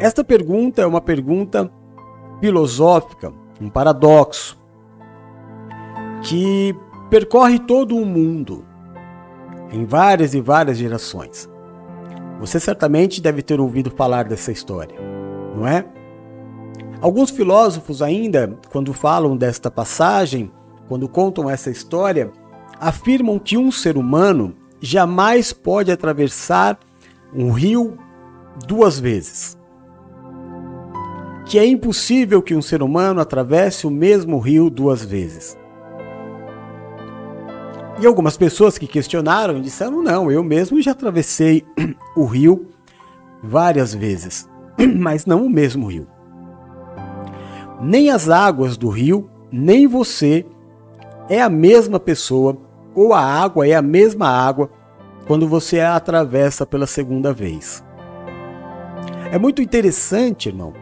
Esta 0.00 0.24
pergunta 0.24 0.80
é 0.80 0.86
uma 0.86 1.02
pergunta 1.02 1.70
filosófica, 2.40 3.30
um 3.60 3.68
paradoxo, 3.68 4.56
que 6.26 6.74
percorre 7.08 7.56
todo 7.56 7.96
o 7.96 8.04
mundo, 8.04 8.64
em 9.70 9.84
várias 9.84 10.34
e 10.34 10.40
várias 10.40 10.76
gerações. 10.76 11.48
Você 12.40 12.58
certamente 12.58 13.20
deve 13.20 13.42
ter 13.42 13.60
ouvido 13.60 13.92
falar 13.92 14.24
dessa 14.24 14.50
história, 14.50 14.96
não 15.54 15.66
é? 15.66 15.86
Alguns 17.00 17.30
filósofos, 17.30 18.02
ainda, 18.02 18.58
quando 18.72 18.92
falam 18.92 19.36
desta 19.36 19.70
passagem, 19.70 20.50
quando 20.88 21.08
contam 21.08 21.48
essa 21.48 21.70
história, 21.70 22.32
afirmam 22.80 23.38
que 23.38 23.56
um 23.56 23.70
ser 23.70 23.96
humano 23.96 24.52
jamais 24.80 25.52
pode 25.52 25.92
atravessar 25.92 26.76
um 27.32 27.52
rio 27.52 27.96
duas 28.66 28.98
vezes. 28.98 29.56
Que 31.44 31.56
é 31.56 31.64
impossível 31.64 32.42
que 32.42 32.54
um 32.54 32.62
ser 32.62 32.82
humano 32.82 33.20
atravesse 33.20 33.86
o 33.86 33.90
mesmo 33.90 34.40
rio 34.40 34.68
duas 34.68 35.04
vezes. 35.04 35.56
E 37.98 38.06
algumas 38.06 38.36
pessoas 38.36 38.76
que 38.76 38.86
questionaram 38.86 39.60
disseram: 39.60 40.02
não, 40.02 40.30
eu 40.30 40.42
mesmo 40.42 40.80
já 40.82 40.90
atravessei 40.90 41.64
o 42.16 42.24
rio 42.24 42.68
várias 43.42 43.94
vezes, 43.94 44.48
mas 44.98 45.24
não 45.24 45.46
o 45.46 45.50
mesmo 45.50 45.86
rio. 45.86 46.06
Nem 47.80 48.10
as 48.10 48.28
águas 48.28 48.76
do 48.76 48.88
rio, 48.88 49.30
nem 49.50 49.86
você 49.86 50.44
é 51.28 51.40
a 51.40 51.48
mesma 51.48 51.98
pessoa, 51.98 52.56
ou 52.94 53.12
a 53.12 53.20
água 53.20 53.66
é 53.66 53.74
a 53.74 53.82
mesma 53.82 54.28
água 54.28 54.70
quando 55.26 55.48
você 55.48 55.80
a 55.80 55.96
atravessa 55.96 56.64
pela 56.64 56.86
segunda 56.86 57.32
vez. 57.32 57.84
É 59.30 59.38
muito 59.38 59.60
interessante, 59.60 60.48
irmão, 60.48 60.72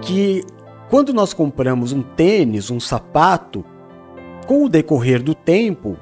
que 0.00 0.44
quando 0.90 1.14
nós 1.14 1.32
compramos 1.32 1.92
um 1.92 2.02
tênis, 2.02 2.70
um 2.70 2.80
sapato, 2.80 3.64
com 4.46 4.64
o 4.64 4.68
decorrer 4.68 5.22
do 5.22 5.34
tempo, 5.34 5.96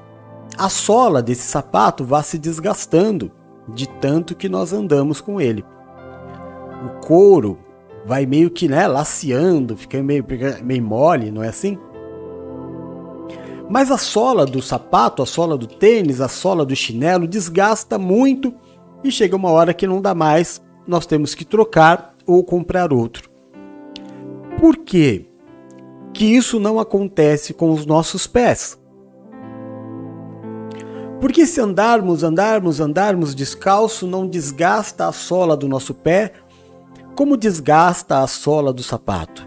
a 0.56 0.68
sola 0.68 1.22
desse 1.22 1.42
sapato 1.42 2.04
vai 2.04 2.22
se 2.22 2.38
desgastando 2.38 3.30
de 3.68 3.88
tanto 3.88 4.34
que 4.34 4.48
nós 4.48 4.72
andamos 4.72 5.20
com 5.20 5.40
ele. 5.40 5.64
O 6.84 7.06
couro 7.06 7.58
vai 8.04 8.26
meio 8.26 8.50
que 8.50 8.68
né, 8.68 8.86
laceando, 8.86 9.76
fica 9.76 10.02
meio, 10.02 10.24
meio 10.62 10.82
mole, 10.82 11.30
não 11.30 11.42
é 11.42 11.48
assim? 11.48 11.78
Mas 13.68 13.90
a 13.90 13.98
sola 13.98 14.44
do 14.44 14.60
sapato, 14.60 15.22
a 15.22 15.26
sola 15.26 15.56
do 15.56 15.66
tênis, 15.66 16.20
a 16.20 16.28
sola 16.28 16.66
do 16.66 16.74
chinelo 16.74 17.28
desgasta 17.28 17.98
muito 17.98 18.52
e 19.04 19.12
chega 19.12 19.36
uma 19.36 19.50
hora 19.50 19.72
que 19.72 19.86
não 19.86 20.02
dá 20.02 20.14
mais, 20.14 20.60
nós 20.86 21.06
temos 21.06 21.34
que 21.34 21.44
trocar 21.44 22.14
ou 22.26 22.42
comprar 22.42 22.92
outro. 22.92 23.30
Por 24.58 24.76
quê? 24.76 25.29
Que 26.12 26.24
isso 26.24 26.58
não 26.58 26.78
acontece 26.78 27.54
com 27.54 27.70
os 27.70 27.86
nossos 27.86 28.26
pés. 28.26 28.78
Porque 31.20 31.44
se 31.44 31.60
andarmos, 31.60 32.22
andarmos, 32.22 32.80
andarmos 32.80 33.34
descalço, 33.34 34.06
não 34.06 34.26
desgasta 34.26 35.06
a 35.06 35.12
sola 35.12 35.56
do 35.56 35.68
nosso 35.68 35.94
pé, 35.94 36.32
como 37.14 37.36
desgasta 37.36 38.20
a 38.20 38.26
sola 38.26 38.72
do 38.72 38.82
sapato? 38.82 39.46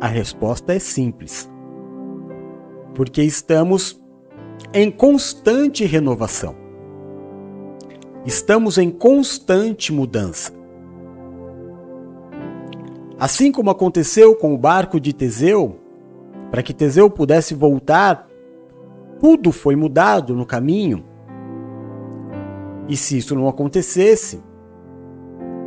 A 0.00 0.06
resposta 0.06 0.74
é 0.74 0.78
simples. 0.78 1.50
Porque 2.94 3.22
estamos 3.22 4.00
em 4.72 4.90
constante 4.90 5.84
renovação. 5.84 6.54
Estamos 8.24 8.78
em 8.78 8.90
constante 8.90 9.92
mudança. 9.92 10.55
Assim 13.18 13.50
como 13.50 13.70
aconteceu 13.70 14.36
com 14.36 14.54
o 14.54 14.58
barco 14.58 15.00
de 15.00 15.12
Teseu, 15.12 15.80
para 16.50 16.62
que 16.62 16.74
Teseu 16.74 17.08
pudesse 17.08 17.54
voltar, 17.54 18.28
tudo 19.18 19.52
foi 19.52 19.74
mudado 19.74 20.34
no 20.34 20.44
caminho. 20.44 21.04
E 22.88 22.96
se 22.96 23.16
isso 23.16 23.34
não 23.34 23.48
acontecesse, 23.48 24.42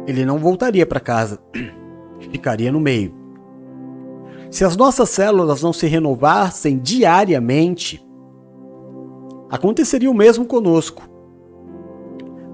ele 0.06 0.26
não 0.26 0.38
voltaria 0.38 0.86
para 0.86 1.00
casa, 1.00 1.40
ficaria 2.32 2.72
no 2.72 2.80
meio. 2.80 3.14
Se 4.52 4.64
as 4.64 4.76
nossas 4.78 5.10
células 5.10 5.62
não 5.62 5.74
se 5.74 5.88
renovassem 5.88 6.78
diariamente, 6.78 8.04
aconteceria 9.50 10.10
o 10.10 10.14
mesmo 10.14 10.46
conosco. 10.46 11.04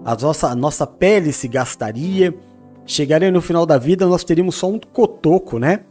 A 0.03 0.15
nossa, 0.15 0.49
a 0.49 0.55
nossa 0.55 0.85
pele 0.85 1.31
se 1.31 1.47
gastaria, 1.47 2.37
chegaria 2.85 3.31
no 3.31 3.41
final 3.41 3.65
da 3.65 3.77
vida, 3.77 4.05
nós 4.05 4.23
teríamos 4.23 4.55
só 4.55 4.67
um 4.69 4.79
cotoco, 4.79 5.57
né? 5.57 5.81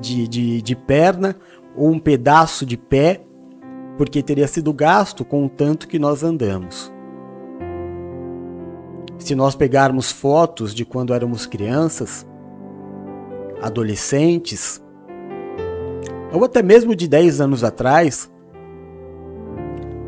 De, 0.00 0.28
de, 0.28 0.60
de 0.60 0.76
perna 0.76 1.34
ou 1.74 1.90
um 1.90 1.98
pedaço 1.98 2.66
de 2.66 2.76
pé, 2.76 3.22
porque 3.96 4.22
teria 4.22 4.46
sido 4.46 4.72
gasto 4.72 5.24
com 5.24 5.46
o 5.46 5.48
tanto 5.48 5.88
que 5.88 5.98
nós 5.98 6.22
andamos. 6.22 6.92
Se 9.18 9.34
nós 9.34 9.54
pegarmos 9.54 10.12
fotos 10.12 10.74
de 10.74 10.84
quando 10.84 11.14
éramos 11.14 11.46
crianças, 11.46 12.26
adolescentes, 13.62 14.82
ou 16.30 16.44
até 16.44 16.62
mesmo 16.62 16.94
de 16.94 17.08
10 17.08 17.40
anos 17.40 17.64
atrás, 17.64 18.30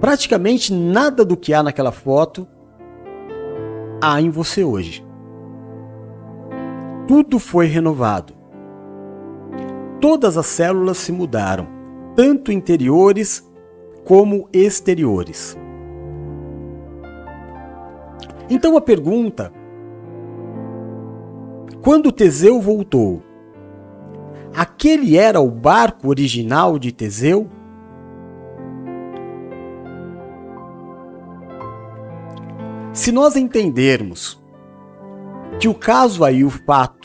praticamente 0.01 0.73
nada 0.73 1.25
do 1.25 1.37
que 1.37 1.55
há 1.55 1.63
naquela 1.63 1.93
foto 1.93 2.47
há 4.01 4.21
em 4.21 4.29
você 4.29 4.63
hoje 4.63 5.08
tudo 7.09 7.39
foi 7.39 7.67
renovado. 7.67 8.35
Todas 9.99 10.37
as 10.37 10.45
células 10.45 10.99
se 10.99 11.11
mudaram, 11.11 11.67
tanto 12.15 12.53
interiores 12.53 13.51
como 14.05 14.47
exteriores. 14.53 15.59
Então 18.51 18.77
a 18.77 18.81
pergunta: 18.81 19.51
quando 21.81 22.13
Teseu 22.13 22.61
voltou, 22.61 23.23
aquele 24.55 25.17
era 25.17 25.41
o 25.41 25.51
barco 25.51 26.09
original 26.09 26.79
de 26.79 26.93
Teseu? 26.93 27.49
Se 32.93 33.11
nós 33.11 33.35
entendermos 33.35 34.43
que 35.59 35.69
o 35.69 35.75
caso 35.75 36.25
aí, 36.25 36.45
o 36.45 36.51
fato, 36.51 36.98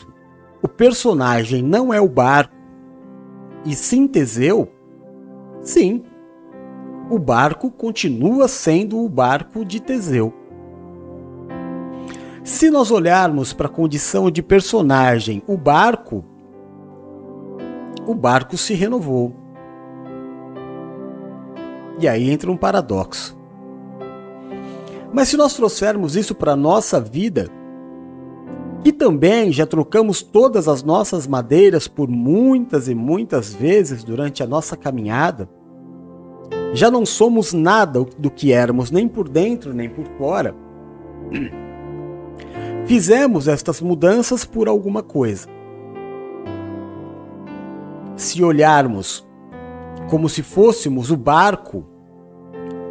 o 0.64 0.68
personagem 0.68 1.62
não 1.62 1.92
é 1.92 2.00
o 2.00 2.08
barco 2.08 2.54
e 3.66 3.74
sim 3.74 4.08
Teseu, 4.08 4.66
sim, 5.60 6.02
o 7.10 7.18
barco 7.18 7.70
continua 7.70 8.48
sendo 8.48 9.04
o 9.04 9.06
barco 9.06 9.62
de 9.62 9.78
Teseu. 9.78 10.32
Se 12.42 12.70
nós 12.70 12.90
olharmos 12.90 13.52
para 13.52 13.66
a 13.66 13.70
condição 13.70 14.30
de 14.30 14.42
personagem, 14.42 15.42
o 15.46 15.54
barco, 15.54 16.24
o 18.06 18.14
barco 18.14 18.56
se 18.56 18.72
renovou. 18.72 19.34
E 22.00 22.08
aí 22.08 22.30
entra 22.30 22.50
um 22.50 22.56
paradoxo. 22.56 23.38
Mas 25.12 25.28
se 25.28 25.36
nós 25.36 25.54
trouxermos 25.54 26.16
isso 26.16 26.34
para 26.34 26.52
a 26.52 26.56
nossa 26.56 26.98
vida, 26.98 27.50
e 28.84 28.92
também 28.92 29.50
já 29.50 29.66
trocamos 29.66 30.22
todas 30.22 30.68
as 30.68 30.82
nossas 30.82 31.26
madeiras 31.26 31.88
por 31.88 32.06
muitas 32.06 32.86
e 32.86 32.94
muitas 32.94 33.54
vezes 33.54 34.04
durante 34.04 34.42
a 34.42 34.46
nossa 34.46 34.76
caminhada. 34.76 35.48
Já 36.74 36.90
não 36.90 37.06
somos 37.06 37.54
nada 37.54 38.04
do 38.18 38.30
que 38.30 38.52
éramos, 38.52 38.90
nem 38.90 39.08
por 39.08 39.26
dentro 39.26 39.72
nem 39.72 39.88
por 39.88 40.04
fora. 40.18 40.54
Fizemos 42.84 43.48
estas 43.48 43.80
mudanças 43.80 44.44
por 44.44 44.68
alguma 44.68 45.02
coisa. 45.02 45.48
Se 48.16 48.44
olharmos 48.44 49.26
como 50.10 50.28
se 50.28 50.42
fôssemos 50.42 51.10
o 51.10 51.16
barco, 51.16 51.86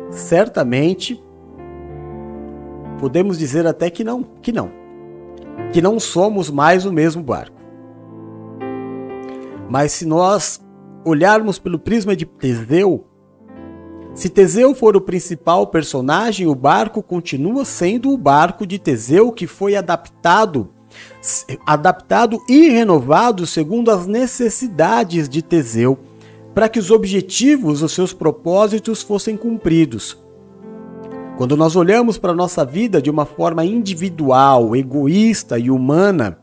certamente 0.10 1.24
podemos 3.00 3.38
dizer 3.38 3.68
até 3.68 3.92
que 3.92 4.04
não, 4.04 4.24
que 4.24 4.52
não 4.52 4.83
que 5.72 5.82
não 5.82 6.00
somos 6.00 6.50
mais 6.50 6.86
o 6.86 6.92
mesmo 6.92 7.24
barco. 7.24 7.58
Mas 9.70 9.92
se 9.92 10.06
nós 10.06 10.64
olharmos 11.06 11.58
pelo 11.58 11.80
prisma 11.80 12.16
de 12.16 12.26
Teseu, 12.26 13.06
se 14.14 14.30
Teseu 14.30 14.76
for 14.76 14.96
o 14.96 15.02
principal 15.02 15.68
personagem, 15.68 16.46
o 16.46 16.54
barco 16.54 17.02
continua 17.02 17.66
sendo 17.66 18.12
o 18.12 18.18
barco 18.18 18.68
de 18.68 18.78
Teseu 18.78 19.32
que 19.32 19.48
foi 19.48 19.76
adaptado 19.76 20.70
adaptado 21.66 22.42
e 22.48 22.70
renovado 22.70 23.48
segundo 23.48 23.90
as 23.90 24.06
necessidades 24.06 25.28
de 25.28 25.42
Teseu, 25.42 25.98
para 26.54 26.70
que 26.70 26.80
os 26.80 26.92
objetivos, 26.92 27.82
os 27.82 27.92
seus 27.94 28.14
propósitos 28.14 29.02
fossem 29.02 29.36
cumpridos. 29.36 30.23
Quando 31.38 31.58
nós 31.58 31.76
olhamos 31.76 32.18
para 32.18 32.32
a 32.32 32.36
nossa 32.36 32.64
vida 32.64 33.02
de 33.02 33.10
uma 33.10 33.26
forma 33.26 33.66
individual, 33.66 34.76
egoísta 34.76 35.58
e 35.58 35.72
humana, 35.72 36.38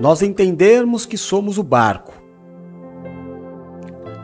nós 0.00 0.20
entendermos 0.20 1.06
que 1.06 1.16
somos 1.16 1.58
o 1.58 1.62
barco. 1.62 2.12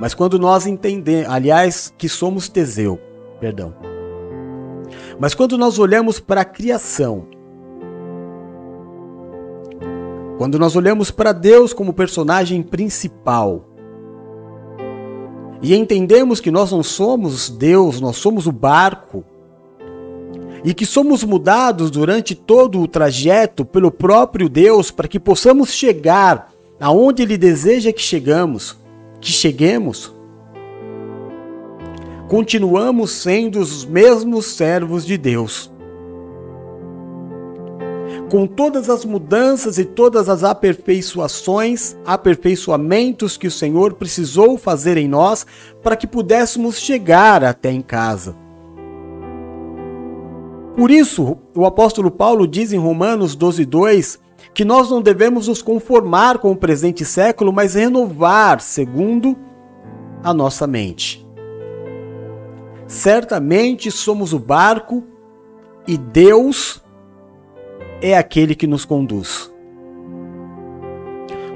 Mas 0.01 0.13
quando 0.13 0.41
nós 0.41 0.67
entendemos, 0.67 1.31
aliás, 1.31 1.95
que 1.97 2.09
somos 2.09 2.49
Teseu, 2.49 2.99
perdão. 3.39 3.75
Mas 5.21 5.35
quando 5.35 5.57
nós 5.57 5.79
olhamos 5.79 6.19
para 6.19 6.41
a 6.41 6.45
criação, 6.45 7.29
quando 10.37 10.59
nós 10.59 10.75
olhamos 10.75 11.13
para 11.13 11.33
Deus 11.33 11.73
como 11.73 11.93
personagem 11.93 12.61
principal, 12.61 13.69
e 15.63 15.75
entendemos 15.77 16.41
que 16.41 16.51
nós 16.51 16.73
não 16.73 16.83
somos 16.83 17.49
Deus, 17.49 18.01
nós 18.01 18.17
somos 18.17 18.49
o 18.49 18.53
barco, 18.53 19.25
e 20.65 20.73
que 20.73 20.87
somos 20.87 21.23
mudados 21.23 21.91
durante 21.91 22.35
todo 22.35 22.81
o 22.81 22.89
trajeto 22.89 23.67
pelo 23.67 23.91
próprio 23.91 24.49
Deus 24.49 24.91
para 24.91 25.07
que 25.07 25.21
possamos 25.21 25.71
chegar 25.73 26.51
aonde 26.81 27.23
Ele 27.23 27.37
deseja 27.37 27.93
que 27.93 28.01
chegamos, 28.01 28.77
que 29.21 29.31
cheguemos, 29.31 30.13
continuamos 32.29 33.11
sendo 33.11 33.61
os 33.61 33.85
mesmos 33.85 34.47
servos 34.47 35.05
de 35.05 35.19
Deus. 35.19 35.71
Com 38.31 38.47
todas 38.47 38.89
as 38.89 39.05
mudanças 39.05 39.79
e 39.79 39.85
todas 39.85 40.31
as 40.31 40.43
aperfeiçoações, 40.43 41.95
aperfeiçoamentos 42.07 43.37
que 43.37 43.47
o 43.47 43.51
Senhor 43.51 43.95
precisou 43.95 44.57
fazer 44.57 44.97
em 44.97 45.07
nós 45.07 45.47
para 45.83 45.95
que 45.95 46.07
pudéssemos 46.07 46.79
chegar 46.79 47.45
até 47.45 47.71
em 47.71 47.83
casa. 47.83 48.44
Por 50.77 50.91
isso, 50.91 51.39
o 51.55 51.65
apóstolo 51.65 52.11
Paulo 52.11 52.49
diz 52.49 52.73
em 52.73 52.79
Romanos 52.79 53.37
12:2 53.37 54.19
que 54.53 54.65
nós 54.65 54.91
não 54.91 55.01
devemos 55.01 55.49
nos 55.49 55.63
conformar 55.63 56.39
com 56.39 56.53
o 56.53 56.57
presente 56.57 57.05
século, 57.05 57.53
mas 57.53 57.75
renovar 57.75 58.61
segundo 58.61 59.37
a 60.23 60.33
nossa 60.35 60.67
mente. 60.67 61.25
Certamente 62.87 63.91
somos 63.91 64.33
o 64.33 64.39
barco 64.39 65.05
e 65.87 65.97
Deus 65.97 66.83
é 68.01 68.17
aquele 68.17 68.55
que 68.55 68.67
nos 68.67 68.85
conduz. 68.85 69.53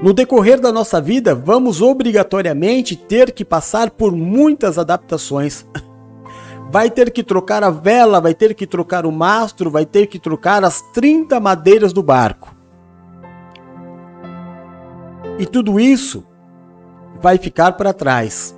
No 0.01 0.13
decorrer 0.13 0.59
da 0.61 0.71
nossa 0.71 1.01
vida, 1.01 1.35
vamos 1.35 1.81
obrigatoriamente 1.81 2.95
ter 2.95 3.33
que 3.33 3.43
passar 3.43 3.91
por 3.91 4.13
muitas 4.13 4.77
adaptações 4.77 5.65
vai 6.71 6.89
ter 6.89 7.11
que 7.11 7.23
trocar 7.23 7.63
a 7.63 7.71
vela, 7.71 8.21
vai 8.21 8.33
ter 8.33 8.53
que 8.53 8.67
trocar 8.67 9.05
o 9.05 9.11
mastro, 9.11 9.71
vai 9.71 9.85
ter 9.85 10.05
que 10.07 10.19
trocar 10.19 10.63
as 10.63 10.81
30 10.93 11.39
madeiras 11.39 11.91
do 11.91 12.03
barco. 12.03 12.55
E 15.39 15.45
tudo 15.45 15.79
isso 15.79 16.25
vai 17.19 17.37
ficar 17.37 17.73
para 17.73 17.91
trás. 17.91 18.55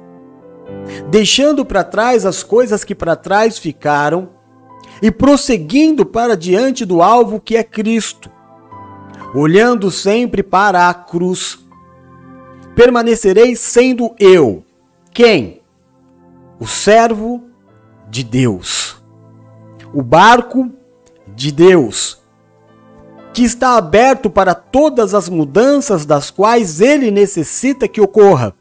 Deixando 1.10 1.66
para 1.66 1.84
trás 1.84 2.26
as 2.26 2.44
coisas 2.44 2.84
que 2.84 2.96
para 2.96 3.16
trás 3.16 3.58
ficaram 3.58 4.30
e 5.02 5.10
prosseguindo 5.10 6.06
para 6.06 6.36
diante 6.36 6.86
do 6.86 7.02
alvo 7.02 7.40
que 7.40 7.56
é 7.56 7.64
Cristo, 7.64 8.30
olhando 9.34 9.90
sempre 9.90 10.44
para 10.44 10.90
a 10.90 10.94
cruz. 10.94 11.60
Permanecerei 12.76 13.56
sendo 13.56 14.14
eu. 14.20 14.66
Quem? 15.14 15.62
O 16.60 16.68
servo 16.68 17.51
de 18.12 18.26
Deus. 18.26 19.02
O 19.94 20.04
barco 20.04 20.70
de 21.34 21.50
Deus, 21.50 22.22
que 23.34 23.42
está 23.42 23.78
aberto 23.78 24.30
para 24.30 24.54
todas 24.54 25.16
as 25.16 25.30
mudanças 25.30 26.06
das 26.06 26.30
quais 26.30 26.82
ele 26.82 27.10
necessita 27.10 27.88
que 27.88 28.02
ocorra, 28.02 28.54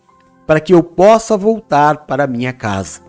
para 0.46 0.60
que 0.60 0.72
eu 0.72 0.84
possa 0.84 1.36
voltar 1.36 2.06
para 2.06 2.28
minha 2.28 2.52
casa. 2.52 3.00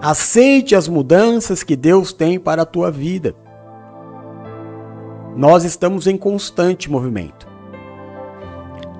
Aceite 0.00 0.74
as 0.74 0.88
mudanças 0.88 1.62
que 1.62 1.76
Deus 1.76 2.12
tem 2.12 2.38
para 2.38 2.62
a 2.62 2.66
tua 2.66 2.90
vida. 2.90 3.34
Nós 5.36 5.64
estamos 5.64 6.06
em 6.06 6.16
constante 6.16 6.90
movimento. 6.90 7.46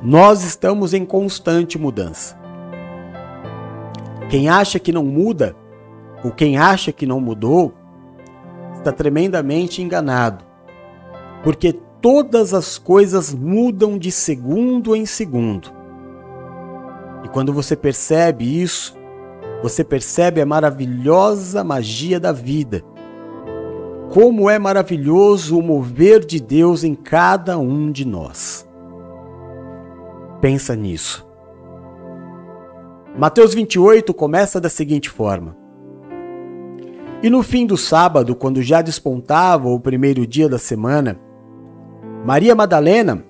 Nós 0.02 0.44
estamos 0.44 0.92
em 0.92 1.04
constante 1.04 1.78
mudança. 1.78 2.38
Quem 4.28 4.48
acha 4.48 4.78
que 4.78 4.92
não 4.92 5.04
muda, 5.04 5.56
ou 6.24 6.30
quem 6.30 6.58
acha 6.58 6.92
que 6.92 7.06
não 7.06 7.20
mudou, 7.20 7.74
está 8.74 8.92
tremendamente 8.92 9.82
enganado. 9.82 10.44
Porque 11.42 11.72
todas 12.00 12.54
as 12.54 12.78
coisas 12.78 13.34
mudam 13.34 13.98
de 13.98 14.10
segundo 14.10 14.94
em 14.94 15.06
segundo. 15.06 15.70
E 17.24 17.28
quando 17.28 17.52
você 17.52 17.76
percebe 17.76 18.62
isso, 18.62 18.96
você 19.62 19.82
percebe 19.82 20.40
a 20.40 20.46
maravilhosa 20.46 21.64
magia 21.64 22.20
da 22.20 22.32
vida. 22.32 22.82
Como 24.10 24.48
é 24.48 24.58
maravilhoso 24.58 25.58
o 25.58 25.62
mover 25.62 26.24
de 26.24 26.40
Deus 26.40 26.82
em 26.82 26.94
cada 26.94 27.58
um 27.58 27.90
de 27.90 28.06
nós. 28.06 28.66
Pensa 30.40 30.74
nisso. 30.74 31.26
Mateus 33.18 33.52
28 33.52 34.14
começa 34.14 34.60
da 34.60 34.68
seguinte 34.68 35.10
forma: 35.10 35.56
e 37.20 37.28
no 37.28 37.42
fim 37.42 37.66
do 37.66 37.76
sábado, 37.76 38.36
quando 38.36 38.62
já 38.62 38.80
despontava 38.80 39.68
o 39.68 39.80
primeiro 39.80 40.24
dia 40.24 40.48
da 40.48 40.58
semana, 40.58 41.18
Maria 42.24 42.54
Madalena, 42.54 43.24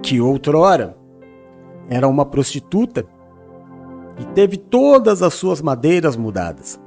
que 0.00 0.20
outrora 0.20 0.96
era 1.88 2.06
uma 2.06 2.24
prostituta, 2.24 3.04
e 4.20 4.24
teve 4.34 4.56
todas 4.56 5.22
as 5.22 5.34
suas 5.34 5.60
madeiras 5.60 6.16
mudadas, 6.16 6.80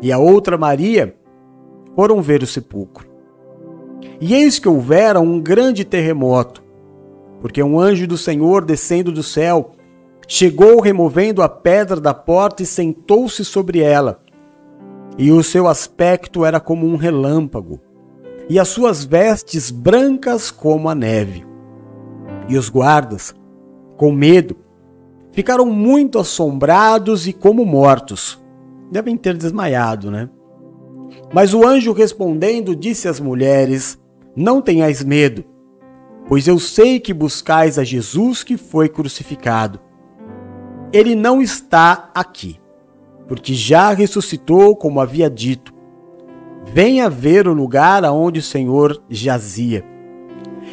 e 0.00 0.10
a 0.10 0.18
outra 0.18 0.56
Maria 0.56 1.14
foram 1.94 2.22
ver 2.22 2.42
o 2.42 2.46
sepulcro. 2.46 3.10
E 4.18 4.34
eis 4.34 4.58
que 4.58 4.68
houvera 4.68 5.20
um 5.20 5.38
grande 5.38 5.84
terremoto, 5.84 6.62
porque 7.40 7.62
um 7.62 7.78
anjo 7.78 8.06
do 8.06 8.16
Senhor 8.16 8.64
descendo 8.64 9.12
do 9.12 9.22
céu 9.22 9.72
chegou 10.26 10.80
removendo 10.80 11.42
a 11.42 11.48
pedra 11.48 12.00
da 12.00 12.14
porta 12.14 12.62
e 12.62 12.66
sentou-se 12.66 13.44
sobre 13.44 13.80
ela 13.80 14.22
e 15.20 15.30
o 15.30 15.42
seu 15.42 15.68
aspecto 15.68 16.46
era 16.46 16.58
como 16.58 16.86
um 16.86 16.96
relâmpago, 16.96 17.78
e 18.48 18.58
as 18.58 18.68
suas 18.68 19.04
vestes 19.04 19.70
brancas 19.70 20.50
como 20.50 20.88
a 20.88 20.94
neve. 20.94 21.44
E 22.48 22.56
os 22.56 22.70
guardas, 22.70 23.34
com 23.98 24.12
medo, 24.12 24.56
ficaram 25.30 25.66
muito 25.66 26.18
assombrados 26.18 27.28
e 27.28 27.34
como 27.34 27.66
mortos. 27.66 28.42
Devem 28.90 29.14
ter 29.14 29.36
desmaiado, 29.36 30.10
né? 30.10 30.30
Mas 31.34 31.52
o 31.52 31.66
anjo 31.66 31.92
respondendo 31.92 32.74
disse 32.74 33.06
às 33.06 33.20
mulheres: 33.20 34.00
Não 34.34 34.62
tenhais 34.62 35.04
medo, 35.04 35.44
pois 36.28 36.48
eu 36.48 36.58
sei 36.58 36.98
que 36.98 37.12
buscais 37.12 37.78
a 37.78 37.84
Jesus 37.84 38.42
que 38.42 38.56
foi 38.56 38.88
crucificado. 38.88 39.80
Ele 40.94 41.14
não 41.14 41.42
está 41.42 42.10
aqui 42.14 42.59
porque 43.30 43.54
já 43.54 43.92
ressuscitou, 43.92 44.74
como 44.74 45.00
havia 45.00 45.30
dito. 45.30 45.72
Venha 46.64 47.08
ver 47.08 47.46
o 47.46 47.54
lugar 47.54 48.04
aonde 48.04 48.40
o 48.40 48.42
Senhor 48.42 49.00
jazia. 49.08 49.84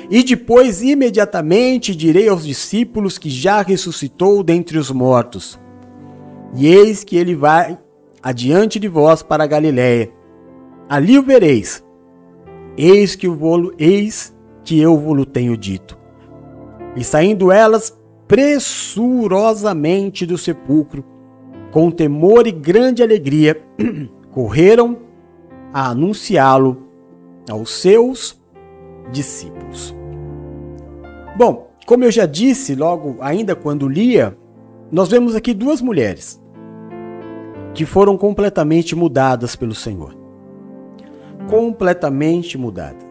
E 0.09 0.23
depois, 0.23 0.81
imediatamente, 0.81 1.95
direi 1.95 2.27
aos 2.27 2.43
discípulos 2.43 3.19
que 3.19 3.29
já 3.29 3.61
ressuscitou 3.61 4.41
dentre 4.41 4.79
os 4.79 4.89
mortos. 4.89 5.59
E 6.55 6.65
eis 6.65 7.03
que 7.03 7.15
ele 7.15 7.35
vai 7.35 7.77
adiante 8.23 8.79
de 8.79 8.87
vós 8.87 9.21
para 9.21 9.43
a 9.43 9.47
Galiléia. 9.47 10.11
Ali 10.89 11.19
o 11.19 11.23
vereis. 11.23 11.85
Eis 12.75 13.15
que, 13.15 13.27
o 13.27 13.71
eis 13.77 14.35
que 14.63 14.79
eu 14.79 14.97
vos 14.97 15.27
tenho 15.31 15.55
dito. 15.55 15.95
E 16.95 17.03
saindo 17.03 17.51
elas 17.51 17.95
pressurosamente 18.27 20.25
do 20.25 20.39
sepulcro, 20.39 21.05
com 21.71 21.91
temor 21.91 22.47
e 22.47 22.51
grande 22.51 23.03
alegria, 23.03 23.61
correram 24.31 24.97
a 25.73 25.89
anunciá-lo 25.89 26.87
aos 27.49 27.71
seus 27.71 28.41
discípulos. 29.11 29.95
Bom, 31.37 31.71
como 31.85 32.03
eu 32.03 32.11
já 32.11 32.25
disse 32.25 32.75
logo 32.75 33.17
ainda 33.19 33.55
quando 33.55 33.87
lia, 33.87 34.37
nós 34.91 35.09
vemos 35.09 35.35
aqui 35.35 35.53
duas 35.53 35.81
mulheres 35.81 36.41
que 37.73 37.85
foram 37.85 38.17
completamente 38.17 38.95
mudadas 38.95 39.55
pelo 39.55 39.75
Senhor. 39.75 40.15
Completamente 41.49 42.57
mudadas. 42.57 43.05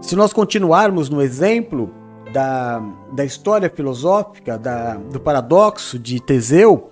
Se 0.00 0.14
nós 0.14 0.32
continuarmos 0.32 1.08
no 1.08 1.20
exemplo 1.20 1.90
da, 2.34 2.82
da 3.12 3.24
história 3.24 3.70
filosófica 3.70 4.58
da, 4.58 4.96
do 4.96 5.20
paradoxo 5.20 6.00
de 6.00 6.20
Teseu, 6.20 6.90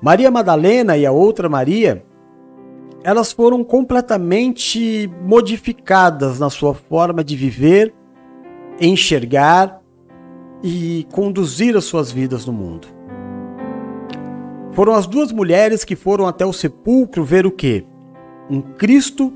Maria 0.00 0.30
Madalena 0.30 0.96
e 0.96 1.04
a 1.04 1.12
outra 1.12 1.46
Maria, 1.46 2.02
elas 3.04 3.32
foram 3.32 3.62
completamente 3.62 5.12
modificadas 5.22 6.40
na 6.40 6.48
sua 6.48 6.72
forma 6.72 7.22
de 7.22 7.36
viver, 7.36 7.92
enxergar 8.80 9.82
e 10.62 11.06
conduzir 11.12 11.76
as 11.76 11.84
suas 11.84 12.10
vidas 12.10 12.46
no 12.46 12.52
mundo. 12.52 12.88
Foram 14.72 14.94
as 14.94 15.06
duas 15.06 15.30
mulheres 15.30 15.84
que 15.84 15.94
foram 15.94 16.26
até 16.26 16.46
o 16.46 16.52
sepulcro 16.52 17.22
ver 17.22 17.46
o 17.46 17.50
quê? 17.50 17.84
Um 18.48 18.62
Cristo 18.62 19.30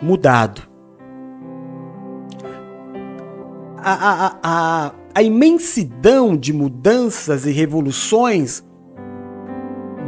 mudado. 0.00 0.62
A, 3.88 3.92
a, 3.92 4.38
a, 4.42 4.92
a 5.14 5.22
imensidão 5.22 6.36
de 6.36 6.52
mudanças 6.52 7.46
e 7.46 7.52
revoluções 7.52 8.64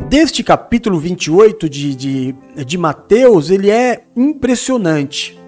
deste 0.08 0.42
capítulo 0.42 0.98
28 0.98 1.68
de, 1.68 1.94
de, 1.94 2.36
de 2.66 2.76
Mateus, 2.76 3.50
ele 3.50 3.70
é 3.70 4.02
impressionante. 4.16 5.40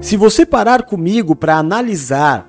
Se 0.00 0.16
você 0.16 0.46
parar 0.46 0.84
comigo 0.84 1.34
para 1.34 1.56
analisar 1.56 2.48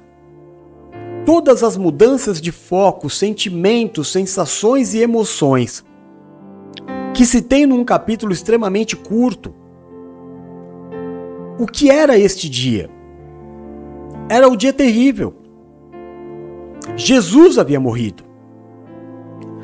todas 1.25 1.63
as 1.63 1.75
mudanças 1.75 2.39
de 2.39 2.51
foco, 2.51 3.09
sentimentos, 3.09 4.11
sensações 4.11 4.93
e 4.93 4.99
emoções 4.99 5.83
que 7.15 7.25
se 7.25 7.41
tem 7.41 7.65
num 7.65 7.83
capítulo 7.83 8.31
extremamente 8.31 8.95
curto, 8.95 9.55
o 11.57 11.65
que 11.65 11.89
era 11.89 12.15
este 12.15 12.47
dia? 12.47 13.00
Era 14.31 14.47
o 14.47 14.55
dia 14.55 14.71
terrível. 14.71 15.33
Jesus 16.95 17.57
havia 17.57 17.81
morrido. 17.81 18.23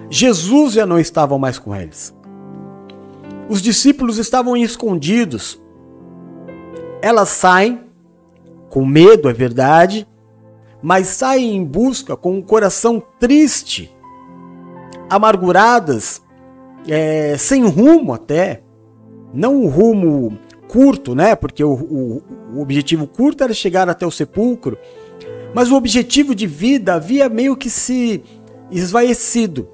Jesus 0.10 0.74
já 0.74 0.86
não 0.86 1.00
estava 1.00 1.38
mais 1.38 1.58
com 1.58 1.74
eles. 1.74 2.14
Os 3.48 3.62
discípulos 3.62 4.18
estavam 4.18 4.58
escondidos. 4.58 5.58
Elas 7.02 7.30
saem, 7.30 7.80
com 8.70 8.86
medo, 8.86 9.30
é 9.30 9.34
verdade, 9.34 10.06
mas 10.82 11.08
saem 11.08 11.56
em 11.56 11.64
busca 11.64 12.18
com 12.18 12.36
um 12.36 12.42
coração 12.42 13.02
triste, 13.22 13.96
amarguradas, 15.10 16.22
é, 16.86 17.38
sem 17.38 17.66
rumo 17.66 18.12
até. 18.12 18.64
Não 19.34 19.64
um 19.64 19.70
rumo 19.70 20.38
curto, 20.68 21.16
né? 21.16 21.36
Porque 21.36 21.64
o, 21.64 21.74
o, 21.74 22.24
o 22.56 22.62
objetivo 22.62 23.08
curto 23.08 23.44
era 23.44 23.54
chegar 23.54 23.90
até 23.90 24.06
o 24.06 24.12
sepulcro, 24.12 24.78
mas 25.54 25.72
o 25.72 25.76
objetivo 25.76 26.36
de 26.36 26.48
vida 26.48 26.96
havia 26.96 27.30
meio 27.30 27.56
que 27.56 27.70
se 27.70 28.24
esvaecido 28.72 29.68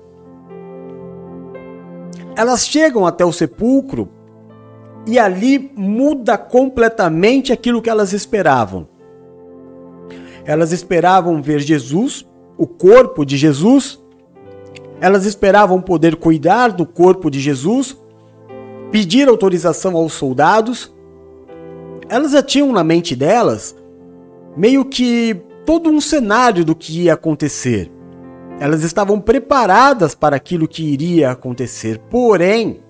elas 2.35 2.67
chegam 2.67 3.05
até 3.05 3.23
o 3.23 3.31
sepulcro 3.31 4.09
e 5.05 5.19
ali 5.19 5.71
muda 5.75 6.37
completamente 6.37 7.51
aquilo 7.51 7.81
que 7.81 7.89
elas 7.89 8.13
esperavam. 8.13 8.87
Elas 10.45 10.71
esperavam 10.71 11.41
ver 11.41 11.59
Jesus, 11.59 12.25
o 12.57 12.67
corpo 12.67 13.25
de 13.25 13.37
Jesus, 13.37 14.01
elas 14.99 15.25
esperavam 15.25 15.81
poder 15.81 16.15
cuidar 16.15 16.69
do 16.69 16.85
corpo 16.85 17.29
de 17.29 17.39
Jesus, 17.39 17.97
pedir 18.93 19.27
autorização 19.27 19.95
aos 19.95 20.13
soldados. 20.13 20.93
Elas 22.07 22.33
já 22.33 22.43
tinham 22.43 22.71
na 22.71 22.83
mente 22.83 23.15
delas 23.15 23.75
meio 24.55 24.85
que 24.85 25.41
todo 25.65 25.89
um 25.89 25.99
cenário 25.99 26.63
do 26.63 26.75
que 26.75 27.01
ia 27.01 27.15
acontecer. 27.15 27.91
Elas 28.59 28.83
estavam 28.83 29.19
preparadas 29.19 30.13
para 30.13 30.35
aquilo 30.35 30.67
que 30.67 30.83
iria 30.83 31.31
acontecer. 31.31 31.97
Porém, 32.07 32.81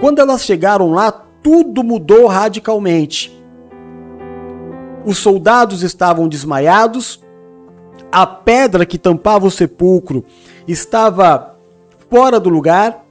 quando 0.00 0.20
elas 0.20 0.42
chegaram 0.42 0.92
lá, 0.92 1.12
tudo 1.12 1.84
mudou 1.84 2.26
radicalmente. 2.26 3.38
Os 5.04 5.18
soldados 5.18 5.82
estavam 5.82 6.26
desmaiados, 6.26 7.22
a 8.10 8.26
pedra 8.26 8.86
que 8.86 8.96
tampava 8.96 9.46
o 9.46 9.50
sepulcro 9.50 10.24
estava 10.66 11.54
fora 12.08 12.40
do 12.40 12.48
lugar, 12.48 13.03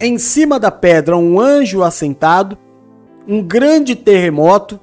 em 0.00 0.18
cima 0.18 0.58
da 0.58 0.70
pedra 0.70 1.16
um 1.16 1.40
anjo 1.40 1.82
assentado, 1.82 2.56
um 3.26 3.42
grande 3.42 3.96
terremoto, 3.96 4.78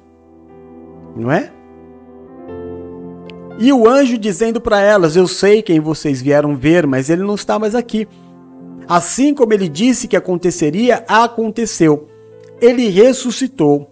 não 1.16 1.30
é? 1.30 1.50
E 3.58 3.72
o 3.72 3.88
anjo 3.88 4.18
dizendo 4.18 4.60
para 4.60 4.80
elas: 4.80 5.16
Eu 5.16 5.26
sei 5.28 5.62
quem 5.62 5.80
vocês 5.80 6.20
vieram 6.20 6.56
ver, 6.56 6.86
mas 6.86 7.08
ele 7.08 7.22
não 7.22 7.34
está 7.34 7.58
mais 7.58 7.74
aqui. 7.74 8.08
Assim 8.88 9.32
como 9.32 9.52
ele 9.52 9.68
disse 9.68 10.08
que 10.08 10.16
aconteceria, 10.16 11.04
aconteceu. 11.08 12.08
Ele 12.60 12.88
ressuscitou. 12.88 13.90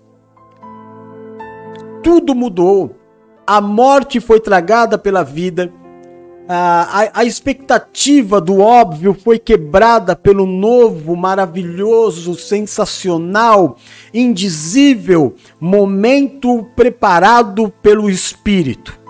Tudo 2.03 2.35
mudou. 2.35 2.97
A 3.47 3.61
morte 3.61 4.21
foi 4.21 4.41
tragada 4.41 4.99
pela 4.99 5.23
vida. 5.23 5.73
A, 6.49 7.03
a, 7.03 7.21
a, 7.21 7.25
expectativa 7.25 8.41
do 8.41 8.61
óbvio 8.61 9.15
foi 9.15 9.39
quebrada 9.39 10.17
pelo 10.17 10.45
novo, 10.45 11.15
maravilhoso, 11.15 12.35
sensacional, 12.35 13.77
indizível 14.13 15.37
momento 15.61 16.67
preparado 16.75 17.73
pelo 17.81 18.11
Espírito. 18.11 19.01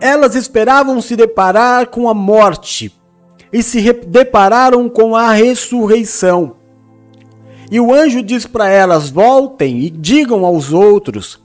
Elas 0.00 0.34
esperavam 0.34 1.00
se 1.00 1.14
deparar 1.14 1.86
com 1.86 2.08
a 2.08 2.14
morte 2.14 2.92
e 3.52 3.62
se 3.62 3.92
depararam 3.92 4.88
com 4.88 5.14
a 5.14 5.30
ressurreição. 5.32 6.56
E 7.70 7.78
o 7.78 7.94
anjo 7.94 8.22
diz 8.22 8.44
para 8.44 8.68
elas: 8.68 9.08
voltem 9.08 9.78
e 9.78 9.90
digam 9.90 10.44
aos 10.44 10.72
outros 10.72 11.38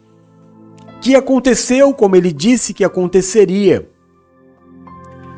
que 1.05 1.15
aconteceu 1.15 1.93
como 1.93 2.15
ele 2.15 2.33
disse 2.33 2.73
que 2.73 2.83
aconteceria, 2.83 3.87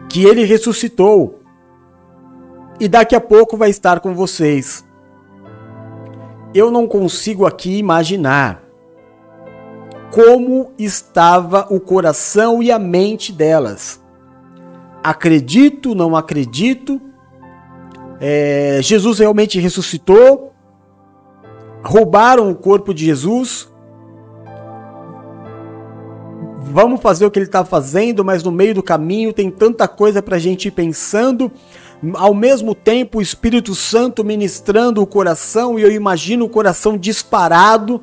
que 0.07 0.23
ele 0.23 0.45
ressuscitou 0.45 1.41
e 2.79 2.87
daqui 2.87 3.13
a 3.13 3.19
pouco 3.19 3.57
vai 3.57 3.69
estar 3.69 3.99
com 3.99 4.15
vocês. 4.15 4.87
Eu 6.55 6.71
não 6.71 6.87
consigo 6.87 7.45
aqui 7.45 7.77
imaginar 7.79 8.63
como 10.09 10.71
estava 10.79 11.67
o 11.69 11.81
coração 11.81 12.63
e 12.63 12.71
a 12.71 12.79
mente 12.79 13.33
delas. 13.33 14.01
Acredito, 15.03 15.93
não 15.93 16.15
acredito. 16.15 17.01
É, 18.21 18.79
Jesus 18.81 19.19
realmente 19.19 19.59
ressuscitou. 19.59 20.53
Roubaram 21.83 22.49
o 22.49 22.55
corpo 22.55 22.93
de 22.93 23.03
Jesus. 23.03 23.69
Vamos 26.71 27.01
fazer 27.01 27.25
o 27.25 27.31
que 27.31 27.39
ele 27.39 27.45
está 27.45 27.63
fazendo, 27.63 28.23
mas 28.23 28.43
no 28.43 28.51
meio 28.51 28.75
do 28.75 28.83
caminho 28.83 29.33
tem 29.33 29.49
tanta 29.49 29.87
coisa 29.87 30.21
para 30.21 30.35
a 30.35 30.39
gente 30.39 30.67
ir 30.67 30.71
pensando. 30.71 31.51
Ao 32.13 32.33
mesmo 32.33 32.75
tempo, 32.75 33.17
o 33.17 33.21
Espírito 33.21 33.73
Santo 33.73 34.23
ministrando 34.23 35.01
o 35.01 35.07
coração, 35.07 35.79
e 35.79 35.81
eu 35.81 35.91
imagino 35.91 36.45
o 36.45 36.49
coração 36.49 36.97
disparado 36.97 38.01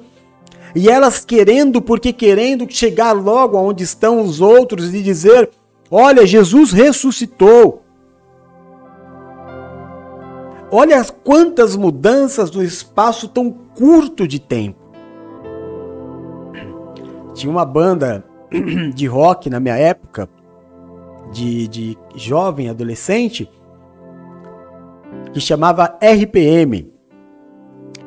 e 0.75 0.91
elas 0.91 1.25
querendo, 1.25 1.81
porque 1.81 2.13
querendo 2.13 2.67
chegar 2.69 3.13
logo 3.13 3.57
aonde 3.57 3.85
estão 3.85 4.21
os 4.21 4.41
outros 4.41 4.93
e 4.93 5.03
dizer: 5.03 5.51
Olha, 5.91 6.27
Jesus 6.27 6.73
ressuscitou. 6.73 7.83
Olha 10.71 11.05
quantas 11.05 11.77
mudanças 11.77 12.51
no 12.51 12.65
espaço 12.65 13.29
tão 13.29 13.49
curto 13.53 14.27
de 14.27 14.41
tempo. 14.41 14.83
Tinha 17.35 17.51
uma 17.51 17.65
banda 17.65 18.25
de 18.95 19.07
rock 19.07 19.51
na 19.51 19.59
minha 19.61 19.77
época, 19.77 20.29
de, 21.33 21.69
de 21.69 21.99
jovem, 22.15 22.69
adolescente, 22.69 23.51
que 25.33 25.41
chamava 25.41 25.99
RPM 26.01 26.95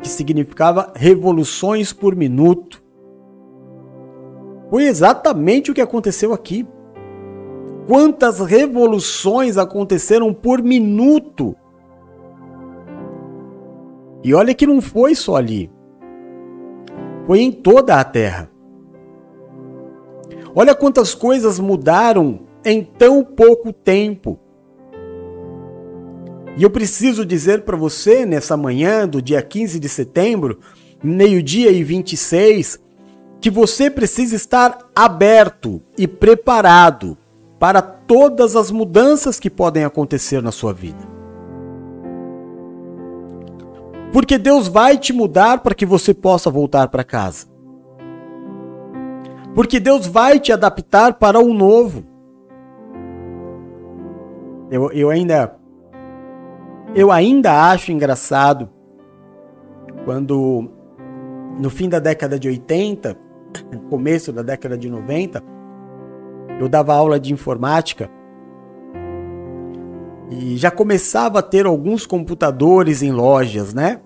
que 0.01 0.09
significava 0.09 0.91
revoluções 0.95 1.91
por 1.91 2.15
minuto. 2.15 2.83
Foi 4.69 4.85
exatamente 4.85 5.71
o 5.71 5.73
que 5.73 5.81
aconteceu 5.81 6.33
aqui. 6.33 6.67
Quantas 7.87 8.39
revoluções 8.39 9.57
aconteceram 9.57 10.33
por 10.33 10.61
minuto? 10.61 11.55
E 14.23 14.33
olha 14.33 14.53
que 14.53 14.67
não 14.67 14.81
foi 14.81 15.15
só 15.15 15.35
ali. 15.35 15.71
Foi 17.25 17.39
em 17.39 17.51
toda 17.51 17.99
a 17.99 18.03
terra. 18.03 18.49
Olha 20.59 20.73
quantas 20.73 21.13
coisas 21.13 21.59
mudaram 21.59 22.39
em 22.65 22.83
tão 22.83 23.23
pouco 23.23 23.71
tempo. 23.71 24.39
E 26.57 26.63
eu 26.63 26.69
preciso 26.71 27.23
dizer 27.23 27.61
para 27.61 27.77
você 27.77 28.25
nessa 28.25 28.57
manhã 28.57 29.07
do 29.07 29.21
dia 29.21 29.39
15 29.39 29.79
de 29.79 29.87
setembro, 29.87 30.57
meio-dia 31.03 31.69
e 31.69 31.83
26, 31.83 32.79
que 33.39 33.51
você 33.51 33.87
precisa 33.87 34.35
estar 34.35 34.79
aberto 34.95 35.79
e 35.95 36.07
preparado 36.07 37.15
para 37.59 37.79
todas 37.79 38.55
as 38.55 38.71
mudanças 38.71 39.39
que 39.39 39.51
podem 39.51 39.83
acontecer 39.83 40.41
na 40.41 40.51
sua 40.51 40.73
vida. 40.73 41.07
Porque 44.11 44.39
Deus 44.39 44.67
vai 44.67 44.97
te 44.97 45.13
mudar 45.13 45.59
para 45.59 45.75
que 45.75 45.85
você 45.85 46.15
possa 46.15 46.49
voltar 46.49 46.87
para 46.87 47.03
casa. 47.03 47.56
Porque 49.57 49.79
Deus 49.79 50.05
vai 50.05 50.39
te 50.39 50.53
adaptar 50.53 51.15
para 51.15 51.39
o 51.39 51.51
novo. 51.51 52.03
Eu, 54.69 54.91
eu 54.91 55.09
ainda 55.09 55.57
eu 56.93 57.11
ainda 57.11 57.71
acho 57.71 57.91
engraçado 57.91 58.69
quando 60.05 60.69
no 61.59 61.71
fim 61.71 61.89
da 61.89 61.97
década 61.97 62.37
de 62.37 62.47
80, 62.47 63.17
começo 63.89 64.31
da 64.31 64.43
década 64.43 64.77
de 64.77 64.91
90, 64.91 65.43
eu 66.59 66.69
dava 66.69 66.93
aula 66.93 67.19
de 67.19 67.33
informática 67.33 68.11
e 70.29 70.55
já 70.55 70.69
começava 70.69 71.39
a 71.39 71.41
ter 71.41 71.65
alguns 71.65 72.05
computadores 72.05 73.01
em 73.01 73.11
lojas, 73.11 73.73
né? 73.73 74.01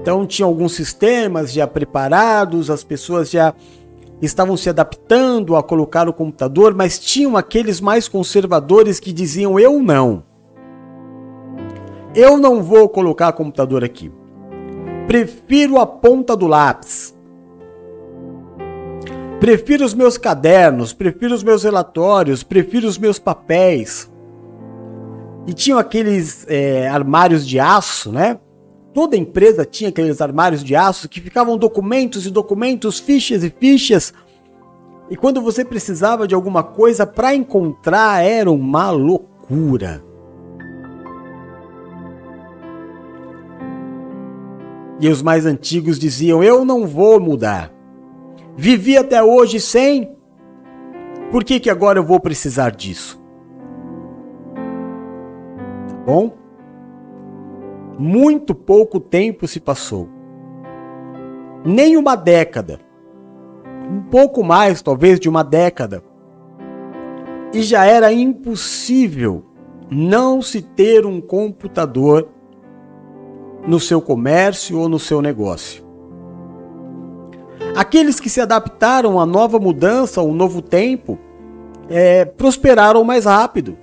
Então 0.00 0.26
tinha 0.26 0.46
alguns 0.46 0.72
sistemas 0.72 1.52
já 1.52 1.66
preparados, 1.66 2.70
as 2.70 2.82
pessoas 2.82 3.30
já 3.30 3.54
estavam 4.22 4.56
se 4.56 4.68
adaptando 4.68 5.56
a 5.56 5.62
colocar 5.62 6.08
o 6.08 6.12
computador, 6.12 6.74
mas 6.74 6.98
tinham 6.98 7.36
aqueles 7.36 7.80
mais 7.80 8.08
conservadores 8.08 8.98
que 8.98 9.12
diziam: 9.12 9.58
eu 9.58 9.82
não. 9.82 10.24
Eu 12.14 12.38
não 12.38 12.62
vou 12.62 12.88
colocar 12.88 13.32
computador 13.32 13.84
aqui. 13.84 14.10
Prefiro 15.06 15.78
a 15.78 15.86
ponta 15.86 16.36
do 16.36 16.46
lápis. 16.46 17.14
Prefiro 19.38 19.84
os 19.84 19.94
meus 19.94 20.18
cadernos, 20.18 20.92
prefiro 20.92 21.34
os 21.34 21.42
meus 21.42 21.64
relatórios, 21.64 22.42
prefiro 22.42 22.86
os 22.86 22.98
meus 22.98 23.18
papéis. 23.18 24.10
E 25.46 25.54
tinham 25.54 25.78
aqueles 25.78 26.44
é, 26.48 26.88
armários 26.88 27.46
de 27.46 27.58
aço, 27.58 28.12
né? 28.12 28.38
Toda 28.92 29.16
empresa 29.16 29.64
tinha 29.64 29.90
aqueles 29.90 30.20
armários 30.20 30.64
de 30.64 30.74
aço 30.74 31.08
que 31.08 31.20
ficavam 31.20 31.56
documentos 31.56 32.26
e 32.26 32.30
documentos, 32.30 32.98
fichas 32.98 33.44
e 33.44 33.50
fichas. 33.50 34.12
E 35.08 35.16
quando 35.16 35.40
você 35.40 35.64
precisava 35.64 36.26
de 36.26 36.34
alguma 36.34 36.62
coisa 36.62 37.06
para 37.06 37.34
encontrar, 37.34 38.24
era 38.24 38.50
uma 38.50 38.90
loucura. 38.90 40.02
E 45.00 45.08
os 45.08 45.22
mais 45.22 45.46
antigos 45.46 45.98
diziam: 45.98 46.42
Eu 46.42 46.64
não 46.64 46.86
vou 46.86 47.20
mudar. 47.20 47.72
Vivi 48.56 48.96
até 48.96 49.22
hoje 49.22 49.60
sem. 49.60 50.16
Por 51.30 51.44
que, 51.44 51.60
que 51.60 51.70
agora 51.70 52.00
eu 52.00 52.04
vou 52.04 52.18
precisar 52.18 52.70
disso? 52.70 53.22
Tá 55.88 55.94
bom? 56.04 56.39
Muito 58.02 58.54
pouco 58.54 58.98
tempo 58.98 59.46
se 59.46 59.60
passou. 59.60 60.08
Nem 61.62 61.98
uma 61.98 62.16
década. 62.16 62.80
Um 63.92 64.00
pouco 64.00 64.42
mais, 64.42 64.80
talvez, 64.80 65.20
de 65.20 65.28
uma 65.28 65.44
década. 65.44 66.02
E 67.52 67.60
já 67.60 67.84
era 67.84 68.10
impossível 68.10 69.44
não 69.90 70.40
se 70.40 70.62
ter 70.62 71.04
um 71.04 71.20
computador 71.20 72.26
no 73.66 73.78
seu 73.78 74.00
comércio 74.00 74.78
ou 74.78 74.88
no 74.88 74.98
seu 74.98 75.20
negócio. 75.20 75.84
Aqueles 77.76 78.18
que 78.18 78.30
se 78.30 78.40
adaptaram 78.40 79.20
à 79.20 79.26
nova 79.26 79.58
mudança, 79.58 80.22
ao 80.22 80.32
novo 80.32 80.62
tempo, 80.62 81.18
é, 81.90 82.24
prosperaram 82.24 83.04
mais 83.04 83.26
rápido. 83.26 83.76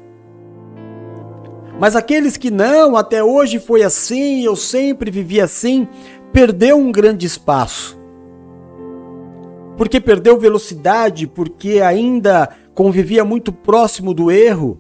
Mas 1.79 1.95
aqueles 1.95 2.37
que 2.37 2.49
não, 2.49 2.95
até 2.95 3.23
hoje 3.23 3.59
foi 3.59 3.83
assim, 3.83 4.43
eu 4.43 4.55
sempre 4.55 5.11
vivi 5.11 5.39
assim, 5.39 5.87
perdeu 6.33 6.77
um 6.77 6.91
grande 6.91 7.25
espaço. 7.25 7.97
Porque 9.77 10.01
perdeu 10.01 10.39
velocidade, 10.39 11.27
porque 11.27 11.81
ainda 11.81 12.49
convivia 12.73 13.23
muito 13.23 13.53
próximo 13.53 14.11
do 14.11 14.31
erro. 14.31 14.79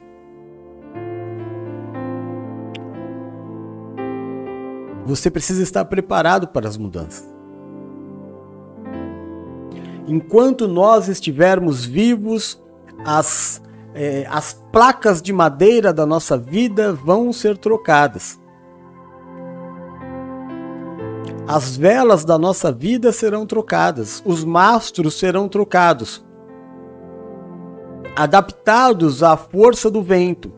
Você 5.05 5.29
precisa 5.29 5.61
estar 5.61 5.85
preparado 5.85 6.47
para 6.47 6.67
as 6.67 6.77
mudanças. 6.77 7.31
Enquanto 10.07 10.67
nós 10.67 11.07
estivermos 11.07 11.85
vivos, 11.85 12.59
as 13.05 13.61
é, 13.99 14.27
as 14.29 14.53
placas 14.71 15.23
de 15.23 15.33
madeira 15.33 15.91
da 15.91 16.05
nossa 16.05 16.37
vida 16.37 16.93
vão 16.93 17.33
ser 17.33 17.57
trocadas. 17.57 18.39
As 21.47 21.75
velas 21.75 22.23
da 22.23 22.37
nossa 22.37 22.71
vida 22.71 23.11
serão 23.11 23.45
trocadas, 23.47 24.21
os 24.23 24.43
mastros 24.43 25.17
serão 25.17 25.49
trocados, 25.49 26.23
adaptados 28.15 29.23
à 29.23 29.35
força 29.35 29.89
do 29.89 30.03
vento. 30.03 30.53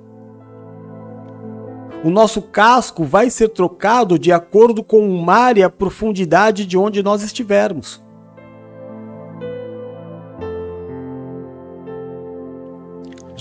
O 2.03 2.09
nosso 2.09 2.41
casco 2.41 3.05
vai 3.05 3.29
ser 3.29 3.49
trocado 3.49 4.19
de 4.19 4.33
acordo 4.33 4.83
com 4.83 5.09
o 5.09 5.23
mar 5.23 5.57
e 5.57 5.63
a 5.63 5.69
profundidade 5.69 6.65
de 6.65 6.77
onde 6.77 7.01
nós 7.01 7.23
estivermos. 7.23 8.03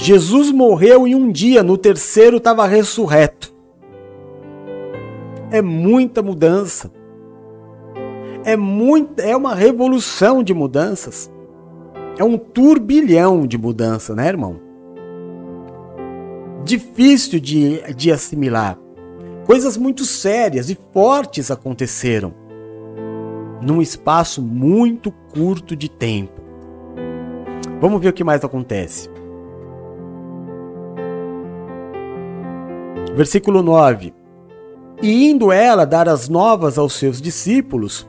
Jesus 0.01 0.53
morreu 0.53 1.09
em 1.09 1.15
um 1.17 1.29
dia, 1.31 1.61
no 1.61 1.77
terceiro 1.77 2.37
estava 2.37 2.65
ressurreto. 2.69 3.53
É 5.51 5.61
muita 5.61 6.23
mudança. 6.23 6.89
É 8.45 8.57
muita, 8.57 9.23
é 9.25 9.37
uma 9.37 9.57
revolução 9.57 10.41
de 10.41 10.55
mudanças. 10.55 11.29
É 12.17 12.23
um 12.23 12.39
turbilhão 12.39 13.45
de 13.45 13.59
mudança, 13.59 14.15
né, 14.15 14.29
irmão? 14.29 14.61
Difícil 16.65 17.41
de, 17.41 17.83
de 17.93 18.13
assimilar. 18.13 18.79
Coisas 19.47 19.77
muito 19.77 20.05
sérias 20.05 20.71
e 20.71 20.79
fortes 20.93 21.51
aconteceram 21.51 22.33
num 23.61 23.83
espaço 23.83 24.41
muito 24.41 25.11
curto 25.11 25.75
de 25.75 25.91
tempo. 25.91 26.41
Vamos 27.81 28.01
ver 28.01 28.11
o 28.11 28.13
que 28.13 28.23
mais 28.23 28.45
acontece. 28.45 29.18
Versículo 33.15 33.63
9: 33.63 34.13
E 35.03 35.31
indo 35.31 35.51
ela 35.51 35.85
dar 35.85 36.09
as 36.09 36.29
novas 36.29 36.79
aos 36.79 36.95
seus 36.95 37.21
discípulos, 37.21 38.09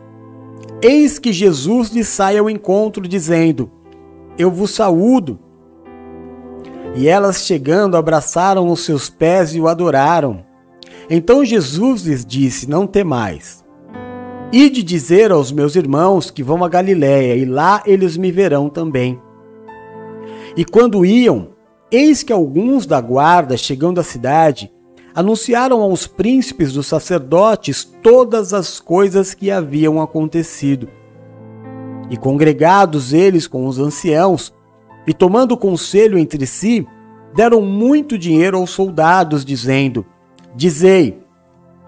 eis 0.82 1.18
que 1.18 1.34
Jesus 1.34 1.90
lhe 1.90 2.04
sai 2.04 2.38
ao 2.38 2.50
encontro, 2.50 3.08
dizendo: 3.08 3.72
Eu 4.38 4.52
vos 4.52 4.72
saúdo. 4.72 5.40
E 6.96 7.08
elas, 7.08 7.46
chegando, 7.46 7.96
abraçaram 7.96 8.68
os 8.68 8.84
seus 8.84 9.10
pés 9.10 9.54
e 9.54 9.60
o 9.60 9.68
adoraram. 9.68 10.44
Então 11.10 11.46
Jesus 11.46 12.04
lhes 12.04 12.26
disse: 12.26 12.70
Não 12.70 12.86
temais. 12.86 13.64
Ide 14.52 14.82
dizer 14.82 15.32
aos 15.32 15.52
meus 15.52 15.76
irmãos 15.76 16.32
que 16.32 16.42
vão 16.42 16.64
a 16.64 16.68
Galiléia, 16.68 17.36
e 17.36 17.46
lá 17.46 17.84
eles 17.86 18.18
me 18.18 18.32
verão 18.32 18.68
também. 18.68 19.22
E 20.58 20.66
quando 20.66 21.06
iam, 21.06 21.50
eis 21.92 22.24
que 22.24 22.34
alguns 22.34 22.88
da 22.88 23.00
guarda, 23.00 23.56
chegando 23.56 24.00
à 24.00 24.04
cidade, 24.04 24.72
anunciaram 25.20 25.82
aos 25.82 26.08
príncipes 26.08 26.72
dos 26.72 26.88
sacerdotes 26.88 27.84
todas 28.02 28.54
as 28.54 28.80
coisas 28.80 29.34
que 29.34 29.52
haviam 29.52 30.02
acontecido. 30.02 30.88
E 32.10 32.16
congregados 32.16 33.12
eles 33.12 33.46
com 33.46 33.68
os 33.68 33.80
anciãos, 33.80 34.54
e 35.06 35.14
tomando 35.14 35.58
conselho 35.58 36.18
entre 36.18 36.46
si, 36.46 36.88
deram 37.36 37.62
muito 37.62 38.18
dinheiro 38.18 38.56
aos 38.56 38.70
soldados, 38.70 39.44
dizendo: 39.44 40.06
Dizei, 40.56 41.20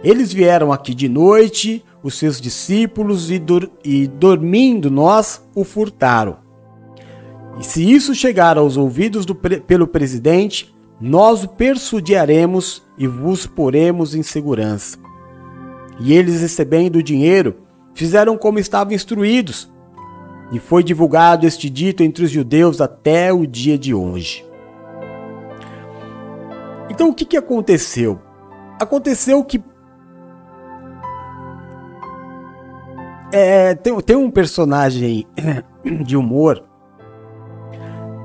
eles 0.04 0.34
vieram 0.34 0.74
aqui 0.74 0.94
de 0.94 1.08
noite, 1.08 1.86
os 2.04 2.16
seus 2.16 2.42
discípulos, 2.42 3.32
e, 3.32 3.42
e 3.86 4.08
dormindo 4.08 4.92
nós 4.92 5.42
o 5.56 5.64
furtaram. 5.64 6.36
E 7.58 7.64
se 7.64 7.90
isso 7.90 8.14
chegar 8.14 8.58
aos 8.58 8.76
ouvidos 8.76 9.26
do 9.26 9.34
pre 9.34 9.62
pelo 9.62 9.88
presidente, 9.88 10.71
nós 11.02 11.44
o 11.44 11.48
persuadiremos 11.48 12.84
e 12.98 13.08
vos 13.08 13.48
poremos 13.48 14.14
em 14.14 14.22
segurança. 14.22 14.98
E 16.00 16.14
eles, 16.14 16.42
recebendo 16.42 16.98
o 16.98 17.04
dinheiro, 17.04 17.58
fizeram 17.94 18.38
como 18.38 18.60
estavam 18.60 18.94
instruídos, 18.94 19.72
e 20.52 20.60
foi 20.60 20.84
divulgado 20.84 21.48
este 21.48 21.70
dito 21.70 22.04
entre 22.04 22.26
os 22.26 22.30
judeus 22.30 22.82
até 22.82 23.32
o 23.34 23.48
dia 23.48 23.78
de 23.78 23.94
hoje. 23.94 24.46
Então 26.90 27.10
o 27.10 27.14
que, 27.14 27.24
que 27.24 27.38
aconteceu? 27.38 28.20
Aconteceu 28.80 29.44
que 29.46 29.64
é, 33.32 33.74
tem, 33.76 33.98
tem 34.02 34.16
um 34.18 34.30
personagem 34.30 35.26
de 36.06 36.18
humor 36.18 36.62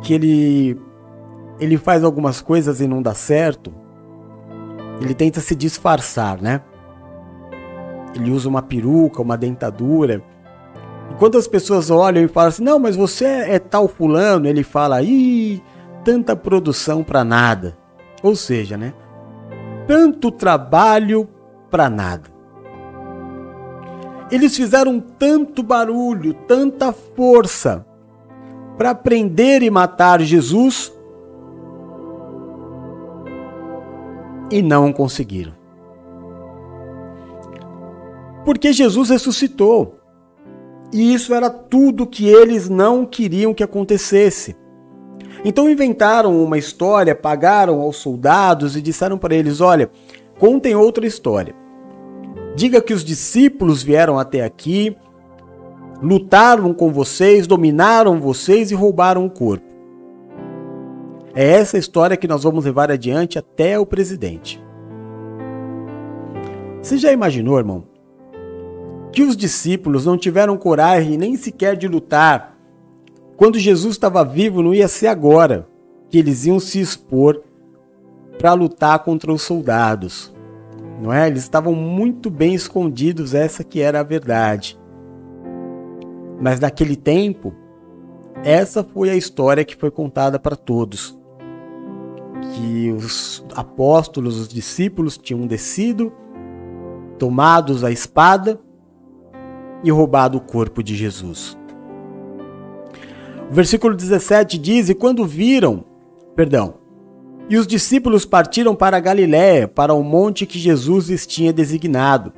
que 0.02 0.12
ele 0.12 0.85
ele 1.58 1.76
faz 1.76 2.04
algumas 2.04 2.40
coisas 2.40 2.80
e 2.80 2.86
não 2.86 3.02
dá 3.02 3.14
certo. 3.14 3.72
Ele 5.00 5.14
tenta 5.14 5.40
se 5.40 5.54
disfarçar, 5.54 6.40
né? 6.40 6.60
Ele 8.14 8.30
usa 8.30 8.48
uma 8.48 8.62
peruca, 8.62 9.20
uma 9.20 9.36
dentadura. 9.36 10.22
E 11.10 11.14
quando 11.14 11.36
as 11.36 11.46
pessoas 11.46 11.90
olham 11.90 12.24
e 12.24 12.28
falam 12.28 12.48
assim: 12.48 12.64
"Não, 12.64 12.78
mas 12.78 12.96
você 12.96 13.24
é 13.24 13.58
tal 13.58 13.88
fulano", 13.88 14.46
ele 14.46 14.62
fala: 14.62 15.02
"Ih, 15.02 15.62
tanta 16.04 16.34
produção 16.34 17.02
para 17.02 17.24
nada". 17.24 17.76
Ou 18.22 18.34
seja, 18.34 18.76
né? 18.76 18.94
Tanto 19.86 20.30
trabalho 20.30 21.28
para 21.70 21.90
nada. 21.90 22.36
Eles 24.30 24.56
fizeram 24.56 24.98
tanto 24.98 25.62
barulho, 25.62 26.34
tanta 26.34 26.92
força 26.92 27.86
para 28.76 28.94
prender 28.94 29.62
e 29.62 29.70
matar 29.70 30.20
Jesus 30.20 30.95
e 34.50 34.62
não 34.62 34.92
conseguiram. 34.92 35.52
Porque 38.44 38.72
Jesus 38.72 39.10
ressuscitou. 39.10 39.96
E 40.92 41.12
isso 41.12 41.34
era 41.34 41.50
tudo 41.50 42.06
que 42.06 42.28
eles 42.28 42.68
não 42.68 43.04
queriam 43.04 43.52
que 43.52 43.64
acontecesse. 43.64 44.56
Então 45.44 45.68
inventaram 45.68 46.42
uma 46.42 46.56
história, 46.56 47.14
pagaram 47.14 47.80
aos 47.80 47.96
soldados 47.96 48.76
e 48.76 48.82
disseram 48.82 49.18
para 49.18 49.34
eles: 49.34 49.60
Olha, 49.60 49.90
contem 50.38 50.76
outra 50.76 51.06
história. 51.06 51.54
Diga 52.54 52.80
que 52.80 52.94
os 52.94 53.04
discípulos 53.04 53.82
vieram 53.82 54.18
até 54.18 54.42
aqui, 54.42 54.96
lutaram 56.00 56.72
com 56.72 56.92
vocês, 56.92 57.46
dominaram 57.46 58.20
vocês 58.20 58.70
e 58.70 58.74
roubaram 58.74 59.26
o 59.26 59.30
corpo. 59.30 59.65
É 61.36 61.48
essa 61.52 61.78
história 61.78 62.16
que 62.16 62.26
nós 62.26 62.42
vamos 62.42 62.64
levar 62.64 62.90
adiante 62.90 63.38
até 63.38 63.78
o 63.78 63.86
presidente. 63.86 64.60
Você 66.82 66.96
já 66.96 67.12
imaginou, 67.12 67.58
irmão, 67.58 67.84
que 69.12 69.22
os 69.22 69.36
discípulos 69.36 70.06
não 70.06 70.18
tiveram 70.18 70.56
coragem 70.56 71.16
nem 71.16 71.36
sequer 71.36 71.76
de 71.76 71.86
lutar 71.86 72.56
quando 73.36 73.58
Jesus 73.58 73.94
estava 73.94 74.24
vivo, 74.24 74.62
não 74.62 74.72
ia 74.72 74.88
ser 74.88 75.08
agora 75.08 75.68
que 76.08 76.18
eles 76.18 76.46
iam 76.46 76.58
se 76.58 76.80
expor 76.80 77.42
para 78.38 78.54
lutar 78.54 78.98
contra 79.00 79.30
os 79.30 79.42
soldados. 79.42 80.34
Não 81.02 81.12
é? 81.12 81.26
Eles 81.26 81.42
estavam 81.42 81.74
muito 81.74 82.30
bem 82.30 82.54
escondidos, 82.54 83.34
essa 83.34 83.62
que 83.62 83.82
era 83.82 84.00
a 84.00 84.02
verdade. 84.02 84.78
Mas 86.40 86.58
naquele 86.58 86.96
tempo, 86.96 87.52
essa 88.42 88.82
foi 88.82 89.10
a 89.10 89.16
história 89.16 89.64
que 89.64 89.76
foi 89.76 89.90
contada 89.90 90.38
para 90.38 90.56
todos. 90.56 91.18
Que 92.54 92.90
os 92.90 93.44
apóstolos, 93.54 94.38
os 94.38 94.48
discípulos 94.48 95.16
tinham 95.18 95.46
descido, 95.46 96.12
tomados 97.18 97.84
a 97.84 97.90
espada 97.90 98.60
e 99.82 99.90
roubado 99.90 100.38
o 100.38 100.40
corpo 100.40 100.82
de 100.82 100.94
Jesus. 100.94 101.56
O 103.50 103.54
versículo 103.54 103.94
17 103.94 104.58
diz: 104.58 104.88
E 104.88 104.94
quando 104.94 105.24
viram, 105.24 105.84
perdão, 106.34 106.74
e 107.48 107.56
os 107.56 107.66
discípulos 107.66 108.24
partiram 108.24 108.74
para 108.74 108.98
Galiléia, 108.98 109.68
para 109.68 109.94
o 109.94 110.02
monte 110.02 110.46
que 110.46 110.58
Jesus 110.58 111.08
lhes 111.08 111.26
tinha 111.26 111.52
designado. 111.52 112.32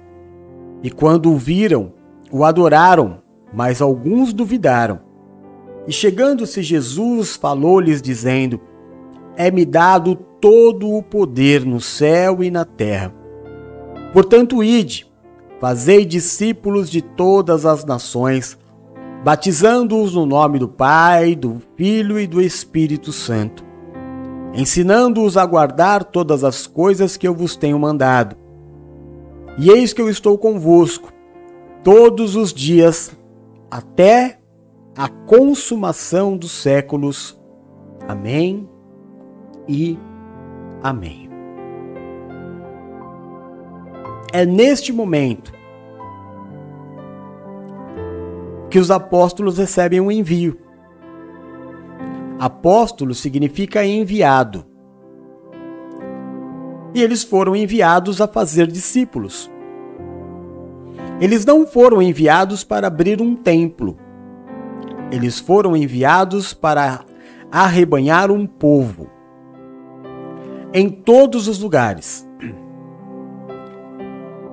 E 0.82 0.90
quando 0.90 1.32
o 1.32 1.36
viram, 1.36 1.92
o 2.30 2.44
adoraram, 2.44 3.22
mas 3.52 3.80
alguns 3.80 4.32
duvidaram. 4.32 5.00
E 5.86 5.92
chegando-se 5.92 6.62
Jesus, 6.62 7.36
falou-lhes, 7.36 8.02
dizendo: 8.02 8.60
É-me 9.38 9.64
dado 9.64 10.16
todo 10.40 10.92
o 10.92 11.00
poder 11.00 11.64
no 11.64 11.80
céu 11.80 12.42
e 12.42 12.50
na 12.50 12.64
terra. 12.64 13.14
Portanto, 14.12 14.64
ide, 14.64 15.06
fazei 15.60 16.04
discípulos 16.04 16.90
de 16.90 17.00
todas 17.00 17.64
as 17.64 17.84
nações, 17.84 18.58
batizando-os 19.22 20.12
no 20.12 20.26
nome 20.26 20.58
do 20.58 20.66
Pai, 20.66 21.36
do 21.36 21.62
Filho 21.76 22.18
e 22.18 22.26
do 22.26 22.42
Espírito 22.42 23.12
Santo, 23.12 23.64
ensinando-os 24.52 25.36
a 25.36 25.46
guardar 25.46 26.02
todas 26.02 26.42
as 26.42 26.66
coisas 26.66 27.16
que 27.16 27.28
eu 27.28 27.32
vos 27.32 27.54
tenho 27.54 27.78
mandado. 27.78 28.34
E 29.56 29.70
eis 29.70 29.92
que 29.92 30.02
eu 30.02 30.10
estou 30.10 30.36
convosco 30.36 31.12
todos 31.84 32.34
os 32.34 32.52
dias 32.52 33.16
até 33.70 34.40
a 34.96 35.08
consumação 35.08 36.36
dos 36.36 36.50
séculos. 36.50 37.40
Amém 38.08 38.68
e 39.68 39.98
amém. 40.82 41.28
É 44.32 44.44
neste 44.44 44.92
momento 44.92 45.52
que 48.70 48.78
os 48.78 48.90
apóstolos 48.90 49.58
recebem 49.58 50.00
um 50.00 50.10
envio. 50.10 50.58
Apóstolo 52.38 53.14
significa 53.14 53.84
enviado. 53.84 54.64
E 56.94 57.02
eles 57.02 57.22
foram 57.22 57.56
enviados 57.56 58.20
a 58.20 58.28
fazer 58.28 58.66
discípulos. 58.66 59.50
Eles 61.20 61.44
não 61.44 61.66
foram 61.66 62.00
enviados 62.00 62.62
para 62.62 62.86
abrir 62.86 63.20
um 63.20 63.34
templo. 63.34 63.96
Eles 65.10 65.38
foram 65.38 65.76
enviados 65.76 66.54
para 66.54 67.00
arrebanhar 67.50 68.30
um 68.30 68.46
povo. 68.46 69.17
Em 70.72 70.90
todos 70.90 71.48
os 71.48 71.58
lugares. 71.58 72.28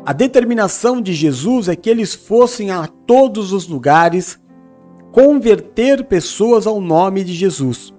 A 0.06 0.13
determinação 0.13 1.01
de 1.01 1.13
Jesus 1.13 1.67
é 1.67 1.75
que 1.75 1.89
eles 1.89 2.13
fossem 2.13 2.69
a 2.69 2.88
todos 2.88 3.51
os 3.51 3.67
lugares 3.67 4.39
converter 5.12 6.04
pessoas 6.04 6.67
ao 6.67 6.80
nome 6.80 7.23
de 7.23 7.34
Jesus. 7.34 7.93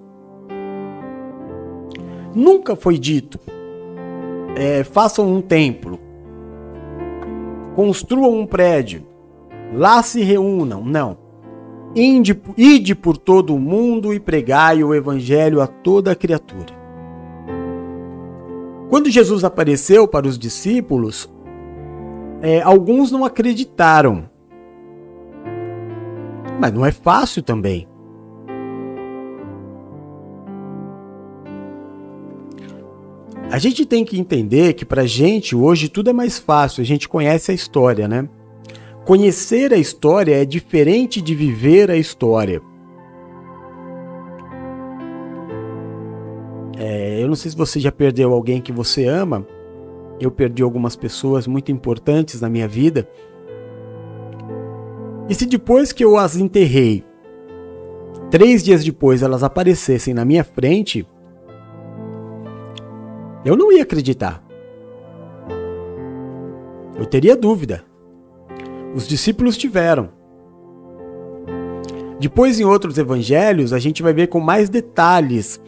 Nunca 2.34 2.76
foi 2.76 2.98
dito, 2.98 3.40
é, 4.54 4.84
façam 4.84 5.26
um 5.34 5.40
templo, 5.40 5.98
construam 7.74 8.38
um 8.38 8.46
prédio, 8.46 9.02
lá 9.74 10.02
se 10.02 10.22
reúnam. 10.22 10.84
Não. 10.84 11.18
Ide, 11.94 12.94
por 12.94 13.16
todo 13.16 13.54
o 13.54 13.58
mundo 13.58 14.12
e 14.12 14.20
pregai 14.20 14.84
o 14.84 14.94
evangelho 14.94 15.62
a 15.62 15.66
toda 15.66 16.14
criatura. 16.14 16.75
Quando 18.88 19.10
Jesus 19.10 19.42
apareceu 19.42 20.06
para 20.06 20.28
os 20.28 20.38
discípulos, 20.38 21.28
é, 22.40 22.62
alguns 22.62 23.10
não 23.10 23.24
acreditaram. 23.24 24.28
Mas 26.60 26.72
não 26.72 26.86
é 26.86 26.92
fácil 26.92 27.42
também. 27.42 27.88
A 33.50 33.58
gente 33.58 33.86
tem 33.86 34.04
que 34.04 34.18
entender 34.18 34.74
que 34.74 34.84
para 34.84 35.06
gente 35.06 35.54
hoje 35.54 35.88
tudo 35.88 36.10
é 36.10 36.12
mais 36.12 36.38
fácil, 36.38 36.82
a 36.82 36.84
gente 36.84 37.08
conhece 37.08 37.50
a 37.52 37.54
história, 37.54 38.08
né? 38.08 38.28
Conhecer 39.04 39.72
a 39.72 39.76
história 39.76 40.34
é 40.34 40.44
diferente 40.44 41.20
de 41.20 41.34
viver 41.34 41.90
a 41.90 41.96
história. 41.96 42.60
Eu 47.26 47.28
não 47.28 47.34
sei 47.34 47.50
se 47.50 47.56
você 47.56 47.80
já 47.80 47.90
perdeu 47.90 48.32
alguém 48.32 48.60
que 48.60 48.70
você 48.70 49.04
ama, 49.04 49.44
eu 50.20 50.30
perdi 50.30 50.62
algumas 50.62 50.94
pessoas 50.94 51.44
muito 51.44 51.72
importantes 51.72 52.40
na 52.40 52.48
minha 52.48 52.68
vida. 52.68 53.08
E 55.28 55.34
se 55.34 55.44
depois 55.44 55.92
que 55.92 56.04
eu 56.04 56.16
as 56.16 56.36
enterrei, 56.36 57.04
três 58.30 58.62
dias 58.62 58.84
depois 58.84 59.24
elas 59.24 59.42
aparecessem 59.42 60.14
na 60.14 60.24
minha 60.24 60.44
frente, 60.44 61.04
eu 63.44 63.56
não 63.56 63.72
ia 63.72 63.82
acreditar. 63.82 64.40
Eu 66.96 67.06
teria 67.06 67.36
dúvida. 67.36 67.84
Os 68.94 69.08
discípulos 69.08 69.56
tiveram. 69.56 70.10
Depois, 72.20 72.60
em 72.60 72.64
outros 72.64 72.96
evangelhos, 72.96 73.72
a 73.72 73.80
gente 73.80 74.00
vai 74.00 74.12
ver 74.12 74.28
com 74.28 74.38
mais 74.38 74.68
detalhes 74.68 75.60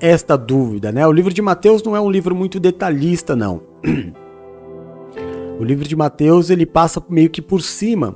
esta 0.00 0.36
dúvida, 0.36 0.92
né? 0.92 1.06
O 1.06 1.12
livro 1.12 1.32
de 1.32 1.40
Mateus 1.40 1.82
não 1.82 1.96
é 1.96 2.00
um 2.00 2.10
livro 2.10 2.34
muito 2.34 2.60
detalhista, 2.60 3.34
não. 3.34 3.62
O 5.58 5.64
livro 5.64 5.88
de 5.88 5.96
Mateus 5.96 6.50
ele 6.50 6.66
passa 6.66 7.02
meio 7.08 7.30
que 7.30 7.40
por 7.40 7.62
cima, 7.62 8.14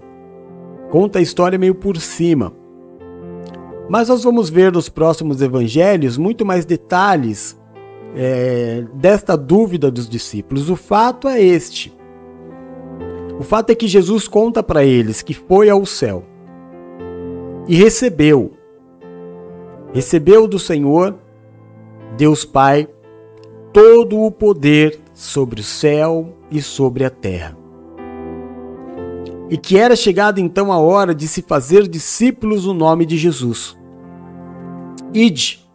conta 0.91 1.19
a 1.19 1.23
história 1.23 1.59
meio 1.59 1.75
por 1.75 1.97
cima. 1.97 2.53
Mas 3.89 4.11
nós 4.11 4.23
vamos 4.23 4.51
ver 4.51 4.71
nos 4.71 4.91
próximos 4.91 5.41
evangelhos 5.41 6.19
muito 6.19 6.45
mais 6.45 6.67
detalhes 6.67 7.59
é, 8.15 8.85
desta 8.93 9.37
dúvida 9.37 9.91
dos 9.91 10.07
discípulos. 10.07 10.69
O 10.69 10.77
fato 10.77 11.29
é 11.29 11.41
este. 11.41 11.99
O 13.39 13.43
fato 13.43 13.71
é 13.71 13.75
que 13.75 13.89
Jesus 13.89 14.29
conta 14.29 14.63
para 14.63 14.85
eles 14.85 15.23
que 15.23 15.33
foi 15.33 15.71
ao 15.71 15.87
céu 15.87 16.25
e 17.67 17.75
recebeu. 17.75 18.53
Recebeu 19.93 20.47
do 20.47 20.59
Senhor, 20.59 21.17
Deus 22.21 22.45
Pai, 22.45 22.87
todo 23.73 24.21
o 24.21 24.31
poder 24.31 25.01
sobre 25.15 25.63
o 25.63 25.65
céu 25.65 26.37
e 26.51 26.61
sobre 26.61 27.03
a 27.03 27.09
terra. 27.09 27.57
E 29.49 29.57
que 29.57 29.79
era 29.79 29.97
chegada 29.97 30.39
então 30.39 30.71
a 30.71 30.77
hora 30.77 31.15
de 31.15 31.27
se 31.27 31.41
fazer 31.41 31.89
discípulos 31.89 32.67
no 32.67 32.75
nome 32.75 33.07
de 33.07 33.17
Jesus. 33.17 33.75
Ide. 35.15 35.67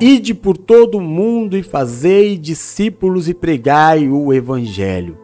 Ide 0.00 0.34
por 0.34 0.56
todo 0.56 0.98
o 0.98 1.00
mundo 1.00 1.56
e 1.56 1.62
fazei 1.62 2.36
discípulos 2.36 3.28
e 3.28 3.34
pregai 3.34 4.08
o 4.08 4.32
evangelho. 4.32 5.16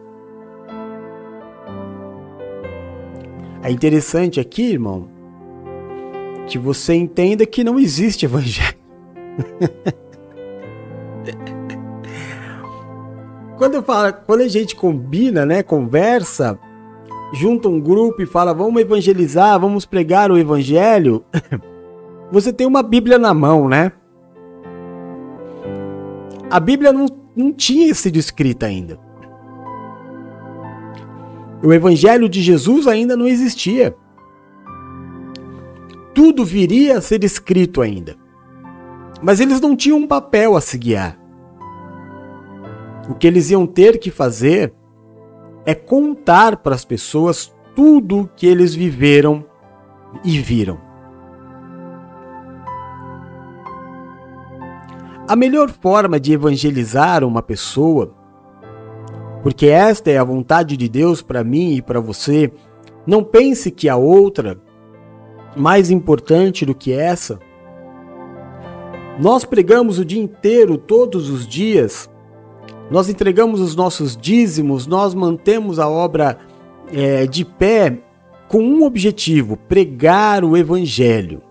É 3.61 3.69
interessante 3.69 4.39
aqui, 4.39 4.63
irmão, 4.63 5.09
que 6.47 6.57
você 6.57 6.93
entenda 6.93 7.45
que 7.45 7.65
não 7.65 7.77
existe 7.77 8.23
evangelho. 8.23 8.82
quando 13.57 13.75
eu 13.75 13.83
falo, 13.83 14.13
quando 14.25 14.41
a 14.41 14.47
gente 14.47 14.75
combina, 14.75 15.45
né, 15.45 15.61
conversa, 15.63 16.59
junta 17.33 17.69
um 17.69 17.79
grupo 17.79 18.21
e 18.21 18.25
fala, 18.25 18.53
vamos 18.53 18.81
evangelizar, 18.81 19.59
vamos 19.59 19.85
pregar 19.85 20.31
o 20.31 20.37
evangelho, 20.37 21.23
você 22.31 22.53
tem 22.53 22.67
uma 22.67 22.83
Bíblia 22.83 23.17
na 23.17 23.33
mão, 23.33 23.67
né? 23.67 23.91
A 26.49 26.59
Bíblia 26.59 26.93
não, 26.93 27.07
não 27.35 27.51
tinha 27.51 27.93
sido 27.95 28.17
escrita 28.17 28.67
ainda. 28.67 28.99
O 31.63 31.71
evangelho 31.71 32.27
de 32.27 32.41
Jesus 32.41 32.87
ainda 32.87 33.15
não 33.15 33.27
existia. 33.27 33.95
Tudo 36.13 36.45
viria 36.45 36.97
a 36.97 37.01
ser 37.01 37.23
escrito 37.23 37.81
ainda. 37.81 38.15
Mas 39.23 39.39
eles 39.39 39.61
não 39.61 39.75
tinham 39.75 39.99
um 39.99 40.07
papel 40.07 40.55
a 40.55 40.61
se 40.61 40.77
guiar. 40.77 41.17
O 43.09 43.15
que 43.15 43.25
eles 43.25 43.49
iam 43.49 43.65
ter 43.65 43.97
que 43.97 44.11
fazer 44.11 44.73
é 45.65 45.73
contar 45.73 46.57
para 46.57 46.75
as 46.75 46.83
pessoas 46.83 47.53
tudo 47.73 48.29
que 48.35 48.45
eles 48.45 48.75
viveram 48.75 49.45
e 50.25 50.37
viram. 50.39 50.77
A 55.25 55.37
melhor 55.37 55.69
forma 55.69 56.19
de 56.19 56.33
evangelizar 56.33 57.23
uma 57.23 57.41
pessoa, 57.41 58.13
porque 59.41 59.67
esta 59.67 60.11
é 60.11 60.17
a 60.17 60.23
vontade 60.23 60.75
de 60.75 60.89
Deus 60.89 61.21
para 61.21 61.45
mim 61.45 61.75
e 61.75 61.81
para 61.81 62.01
você, 62.01 62.51
não 63.07 63.23
pense 63.23 63.71
que 63.71 63.87
a 63.87 63.95
outra 63.95 64.61
mais 65.55 65.89
importante 65.89 66.65
do 66.65 66.75
que 66.75 66.91
essa. 66.91 67.39
Nós 69.19 69.45
pregamos 69.45 69.99
o 69.99 70.05
dia 70.05 70.21
inteiro, 70.21 70.77
todos 70.77 71.29
os 71.29 71.47
dias, 71.47 72.09
nós 72.89 73.09
entregamos 73.09 73.61
os 73.61 73.75
nossos 73.75 74.17
dízimos, 74.17 74.87
nós 74.87 75.13
mantemos 75.13 75.79
a 75.79 75.87
obra 75.87 76.37
é, 76.91 77.25
de 77.25 77.45
pé 77.45 77.99
com 78.47 78.59
um 78.59 78.83
objetivo: 78.83 79.57
pregar 79.57 80.43
o 80.43 80.57
Evangelho 80.57 81.41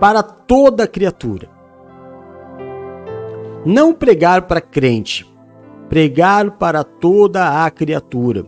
para 0.00 0.22
toda 0.22 0.86
criatura. 0.86 1.48
Não 3.66 3.92
pregar 3.92 4.42
para 4.42 4.60
crente, 4.60 5.26
pregar 5.88 6.52
para 6.52 6.84
toda 6.84 7.64
a 7.64 7.70
criatura. 7.70 8.46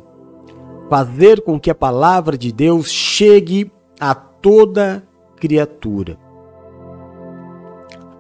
Fazer 0.89 1.43
com 1.43 1.59
que 1.59 1.71
a 1.71 1.75
palavra 1.75 2.39
de 2.39 2.53
Deus 2.53 2.91
chegue 2.91 3.71
a 4.01 4.15
toda 4.15 5.07
criatura. 5.37 6.30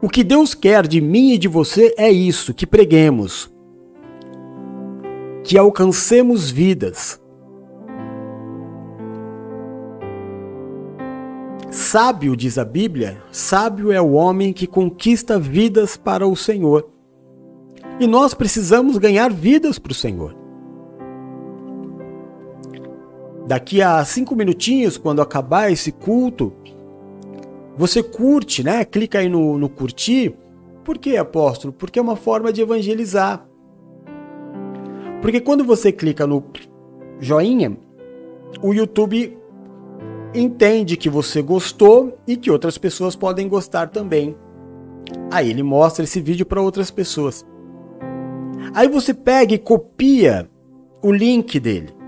O 0.02 0.08
que 0.08 0.24
Deus 0.24 0.54
quer 0.54 0.86
de 0.86 0.98
mim 0.98 1.32
e 1.32 1.38
de 1.38 1.46
você 1.46 1.94
é 1.98 2.10
isso: 2.10 2.54
que 2.54 2.66
preguemos, 2.66 3.52
que 5.44 5.58
alcancemos 5.58 6.50
vidas. 6.50 7.20
Sábio, 11.70 12.34
diz 12.34 12.56
a 12.58 12.64
Bíblia, 12.64 13.22
sábio 13.30 13.92
é 13.92 14.00
o 14.00 14.12
homem 14.12 14.52
que 14.52 14.66
conquista 14.66 15.38
vidas 15.38 15.96
para 15.96 16.26
o 16.26 16.34
Senhor. 16.34 16.88
E 18.00 18.06
nós 18.06 18.32
precisamos 18.32 18.96
ganhar 18.96 19.30
vidas 19.30 19.78
para 19.78 19.92
o 19.92 19.94
Senhor. 19.94 20.34
Daqui 23.46 23.82
a 23.82 24.04
cinco 24.04 24.34
minutinhos, 24.34 24.96
quando 24.96 25.20
acabar 25.20 25.70
esse 25.70 25.92
culto, 25.92 26.52
você 27.80 28.02
curte, 28.02 28.62
né? 28.62 28.84
Clica 28.84 29.20
aí 29.20 29.28
no, 29.30 29.56
no 29.56 29.66
curtir. 29.66 30.34
Por 30.84 30.98
que, 30.98 31.16
apóstolo? 31.16 31.72
Porque 31.72 31.98
é 31.98 32.02
uma 32.02 32.14
forma 32.14 32.52
de 32.52 32.60
evangelizar. 32.60 33.48
Porque 35.22 35.40
quando 35.40 35.64
você 35.64 35.90
clica 35.90 36.26
no 36.26 36.44
joinha, 37.18 37.74
o 38.60 38.74
YouTube 38.74 39.34
entende 40.34 40.94
que 40.94 41.08
você 41.08 41.40
gostou 41.40 42.18
e 42.26 42.36
que 42.36 42.50
outras 42.50 42.76
pessoas 42.76 43.16
podem 43.16 43.48
gostar 43.48 43.86
também. 43.88 44.36
Aí 45.30 45.48
ele 45.48 45.62
mostra 45.62 46.04
esse 46.04 46.20
vídeo 46.20 46.44
para 46.44 46.60
outras 46.60 46.90
pessoas. 46.90 47.46
Aí 48.74 48.88
você 48.88 49.14
pega 49.14 49.54
e 49.54 49.58
copia 49.58 50.50
o 51.02 51.10
link 51.10 51.58
dele 51.58 51.99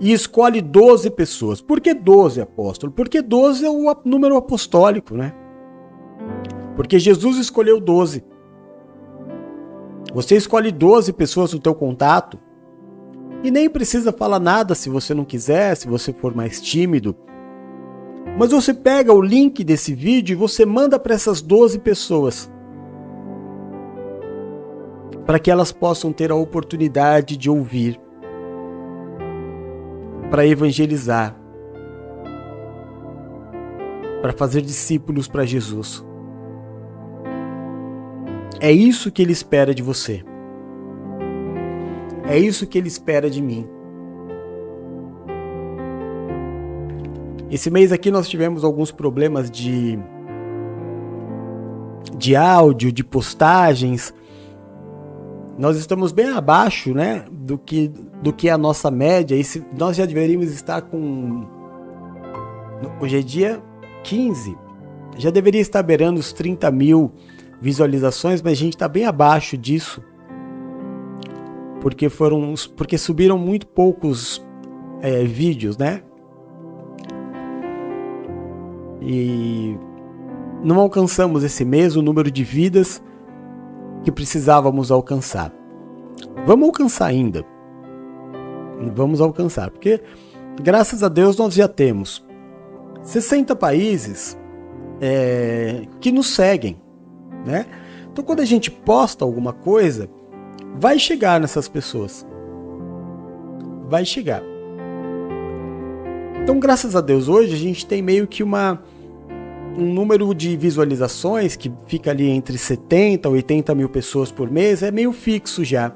e 0.00 0.12
escolhe 0.12 0.60
12 0.60 1.10
pessoas. 1.10 1.60
Por 1.60 1.80
que 1.80 1.94
12, 1.94 2.40
apóstolo? 2.40 2.92
Porque 2.92 3.22
12 3.22 3.64
é 3.64 3.70
o 3.70 3.94
número 4.04 4.36
apostólico, 4.36 5.14
né? 5.14 5.32
Porque 6.74 6.98
Jesus 6.98 7.38
escolheu 7.38 7.80
12. 7.80 8.24
Você 10.12 10.36
escolhe 10.36 10.70
12 10.70 11.12
pessoas 11.12 11.52
no 11.52 11.58
teu 11.58 11.74
contato 11.74 12.38
e 13.42 13.50
nem 13.50 13.68
precisa 13.68 14.12
falar 14.12 14.38
nada 14.38 14.74
se 14.74 14.88
você 14.88 15.14
não 15.14 15.24
quiser, 15.24 15.74
se 15.76 15.88
você 15.88 16.12
for 16.12 16.34
mais 16.34 16.60
tímido. 16.60 17.16
Mas 18.38 18.50
você 18.50 18.74
pega 18.74 19.12
o 19.12 19.22
link 19.22 19.64
desse 19.64 19.94
vídeo 19.94 20.34
e 20.34 20.36
você 20.36 20.66
manda 20.66 20.98
para 20.98 21.14
essas 21.14 21.40
12 21.40 21.78
pessoas. 21.78 22.50
Para 25.24 25.38
que 25.38 25.50
elas 25.50 25.72
possam 25.72 26.12
ter 26.12 26.30
a 26.30 26.36
oportunidade 26.36 27.36
de 27.36 27.48
ouvir 27.48 27.98
para 30.30 30.46
evangelizar, 30.46 31.36
para 34.20 34.32
fazer 34.32 34.60
discípulos 34.62 35.28
para 35.28 35.44
Jesus. 35.44 36.04
É 38.60 38.72
isso 38.72 39.12
que 39.12 39.22
ele 39.22 39.32
espera 39.32 39.74
de 39.74 39.82
você. 39.82 40.24
É 42.28 42.38
isso 42.38 42.66
que 42.66 42.78
ele 42.78 42.88
espera 42.88 43.30
de 43.30 43.40
mim. 43.40 43.68
Esse 47.50 47.70
mês 47.70 47.92
aqui 47.92 48.10
nós 48.10 48.28
tivemos 48.28 48.64
alguns 48.64 48.90
problemas 48.90 49.50
de 49.50 49.98
de 52.16 52.34
áudio, 52.34 52.90
de 52.90 53.04
postagens. 53.04 54.12
Nós 55.58 55.78
estamos 55.78 56.12
bem 56.12 56.28
abaixo, 56.28 56.92
né, 56.92 57.24
do 57.30 57.56
que 57.56 57.90
do 58.22 58.32
que 58.32 58.48
a 58.50 58.58
nossa 58.58 58.90
média. 58.90 59.34
E 59.34 59.44
se, 59.44 59.64
nós 59.76 59.96
já 59.96 60.04
deveríamos 60.04 60.52
estar 60.52 60.82
com. 60.82 61.46
Hoje 63.00 63.18
é 63.18 63.22
dia 63.22 63.62
15. 64.04 64.56
Já 65.16 65.30
deveria 65.30 65.60
estar 65.60 65.82
beirando 65.82 66.20
os 66.20 66.32
30 66.32 66.70
mil 66.70 67.12
visualizações, 67.60 68.42
mas 68.42 68.52
a 68.52 68.56
gente 68.56 68.74
está 68.74 68.86
bem 68.88 69.06
abaixo 69.06 69.56
disso. 69.56 70.02
Porque 71.80 72.08
foram. 72.08 72.54
Porque 72.76 72.98
subiram 72.98 73.38
muito 73.38 73.66
poucos 73.66 74.46
é, 75.00 75.24
vídeos, 75.24 75.78
né? 75.78 76.02
E 79.00 79.76
não 80.62 80.80
alcançamos 80.80 81.44
esse 81.44 81.64
mês 81.64 81.96
o 81.96 82.02
número 82.02 82.30
de 82.30 82.42
vidas 82.42 83.00
que 84.06 84.12
precisávamos 84.12 84.90
alcançar. 84.90 85.52
Vamos 86.46 86.68
alcançar 86.68 87.08
ainda 87.08 87.44
vamos 88.94 89.20
alcançar. 89.20 89.70
Porque, 89.70 90.00
graças 90.60 91.02
a 91.02 91.08
Deus, 91.08 91.36
nós 91.36 91.54
já 91.54 91.68
temos 91.68 92.24
60 93.02 93.54
países 93.56 94.36
é, 95.00 95.86
que 96.00 96.12
nos 96.12 96.28
seguem. 96.28 96.76
Né? 97.44 97.66
Então, 98.10 98.24
quando 98.24 98.40
a 98.40 98.44
gente 98.44 98.70
posta 98.70 99.24
alguma 99.24 99.52
coisa, 99.52 100.08
vai 100.78 100.98
chegar 100.98 101.40
nessas 101.40 101.68
pessoas. 101.68 102.26
Vai 103.88 104.04
chegar. 104.04 104.42
Então, 106.42 106.58
graças 106.60 106.94
a 106.94 107.00
Deus, 107.00 107.28
hoje 107.28 107.54
a 107.54 107.58
gente 107.58 107.86
tem 107.86 108.02
meio 108.02 108.26
que 108.26 108.42
uma 108.42 108.82
um 109.76 109.92
número 109.92 110.34
de 110.34 110.56
visualizações 110.56 111.54
que 111.54 111.72
fica 111.86 112.10
ali 112.10 112.28
entre 112.28 112.56
70 112.56 113.28
e 113.28 113.32
80 113.32 113.74
mil 113.74 113.88
pessoas 113.88 114.30
por 114.30 114.50
mês 114.50 114.82
é 114.82 114.90
meio 114.90 115.12
fixo 115.12 115.64
já. 115.64 115.92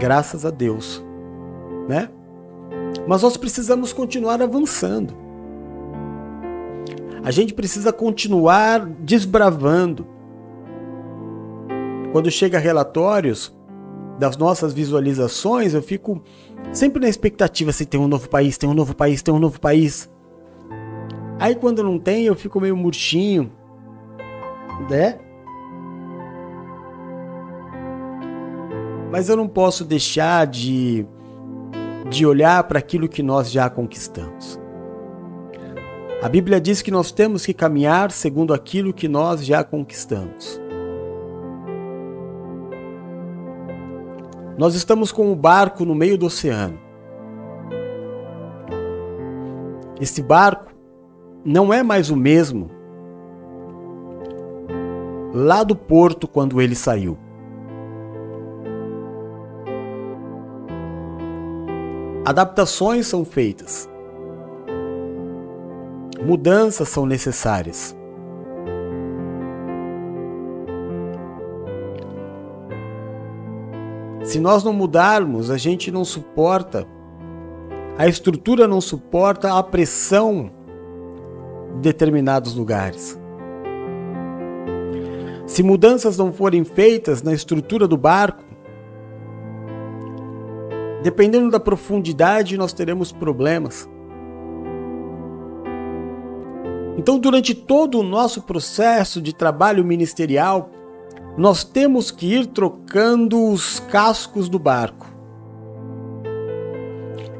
Graças 0.00 0.44
a 0.44 0.50
Deus, 0.50 1.04
né? 1.88 2.08
Mas 3.06 3.22
nós 3.22 3.36
precisamos 3.36 3.92
continuar 3.92 4.40
avançando. 4.40 5.14
A 7.22 7.30
gente 7.30 7.52
precisa 7.52 7.92
continuar 7.92 8.86
desbravando. 8.86 10.06
Quando 12.12 12.30
chega 12.30 12.58
relatórios 12.58 13.54
das 14.18 14.36
nossas 14.36 14.72
visualizações, 14.72 15.74
eu 15.74 15.82
fico 15.82 16.22
sempre 16.72 17.00
na 17.00 17.08
expectativa 17.08 17.72
se 17.72 17.84
tem 17.84 18.00
um 18.00 18.08
novo 18.08 18.28
país, 18.28 18.56
tem 18.56 18.68
um 18.68 18.74
novo 18.74 18.94
país, 18.94 19.22
tem 19.22 19.34
um 19.34 19.38
novo 19.38 19.60
país. 19.60 20.08
Aí 21.38 21.54
quando 21.54 21.82
não 21.82 21.98
tem, 21.98 22.24
eu 22.24 22.34
fico 22.34 22.60
meio 22.60 22.76
murchinho, 22.76 23.52
né? 24.88 25.18
Mas 29.10 29.28
eu 29.28 29.36
não 29.36 29.46
posso 29.46 29.84
deixar 29.84 30.46
de, 30.46 31.06
de 32.08 32.26
olhar 32.26 32.64
para 32.64 32.78
aquilo 32.78 33.08
que 33.08 33.22
nós 33.22 33.50
já 33.50 33.68
conquistamos. 33.68 34.58
A 36.22 36.28
Bíblia 36.28 36.60
diz 36.60 36.80
que 36.80 36.90
nós 36.90 37.12
temos 37.12 37.44
que 37.44 37.52
caminhar 37.52 38.10
segundo 38.10 38.54
aquilo 38.54 38.92
que 38.92 39.06
nós 39.06 39.44
já 39.44 39.62
conquistamos. 39.62 40.60
Nós 44.58 44.74
estamos 44.74 45.12
com 45.12 45.30
o 45.30 45.36
barco 45.36 45.84
no 45.84 45.94
meio 45.94 46.16
do 46.16 46.26
oceano. 46.26 46.78
Esse 50.00 50.22
barco 50.22 50.75
não 51.46 51.72
é 51.72 51.80
mais 51.80 52.10
o 52.10 52.16
mesmo 52.16 52.68
lá 55.32 55.62
do 55.62 55.76
porto 55.76 56.26
quando 56.26 56.60
ele 56.60 56.74
saiu. 56.74 57.16
Adaptações 62.24 63.06
são 63.06 63.24
feitas. 63.24 63.88
Mudanças 66.20 66.88
são 66.88 67.06
necessárias. 67.06 67.96
Se 74.24 74.40
nós 74.40 74.64
não 74.64 74.72
mudarmos, 74.72 75.48
a 75.52 75.56
gente 75.56 75.92
não 75.92 76.04
suporta, 76.04 76.84
a 77.96 78.08
estrutura 78.08 78.66
não 78.66 78.80
suporta 78.80 79.56
a 79.56 79.62
pressão 79.62 80.50
determinados 81.80 82.54
lugares. 82.54 83.18
Se 85.46 85.62
mudanças 85.62 86.18
não 86.18 86.32
forem 86.32 86.64
feitas 86.64 87.22
na 87.22 87.32
estrutura 87.32 87.86
do 87.86 87.96
barco, 87.96 88.44
dependendo 91.02 91.50
da 91.50 91.60
profundidade, 91.60 92.56
nós 92.56 92.72
teremos 92.72 93.12
problemas. 93.12 93.88
Então, 96.98 97.18
durante 97.18 97.54
todo 97.54 98.00
o 98.00 98.02
nosso 98.02 98.42
processo 98.42 99.20
de 99.20 99.34
trabalho 99.34 99.84
ministerial, 99.84 100.70
nós 101.36 101.62
temos 101.62 102.10
que 102.10 102.34
ir 102.34 102.46
trocando 102.46 103.50
os 103.50 103.78
cascos 103.78 104.48
do 104.48 104.58
barco. 104.58 105.06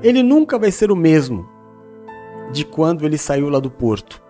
Ele 0.02 0.22
nunca 0.22 0.58
vai 0.58 0.70
ser 0.70 0.92
o 0.92 0.96
mesmo 0.96 1.48
de 2.52 2.64
quando 2.64 3.04
ele 3.04 3.18
saiu 3.18 3.48
lá 3.48 3.58
do 3.58 3.70
porto. 3.70 4.22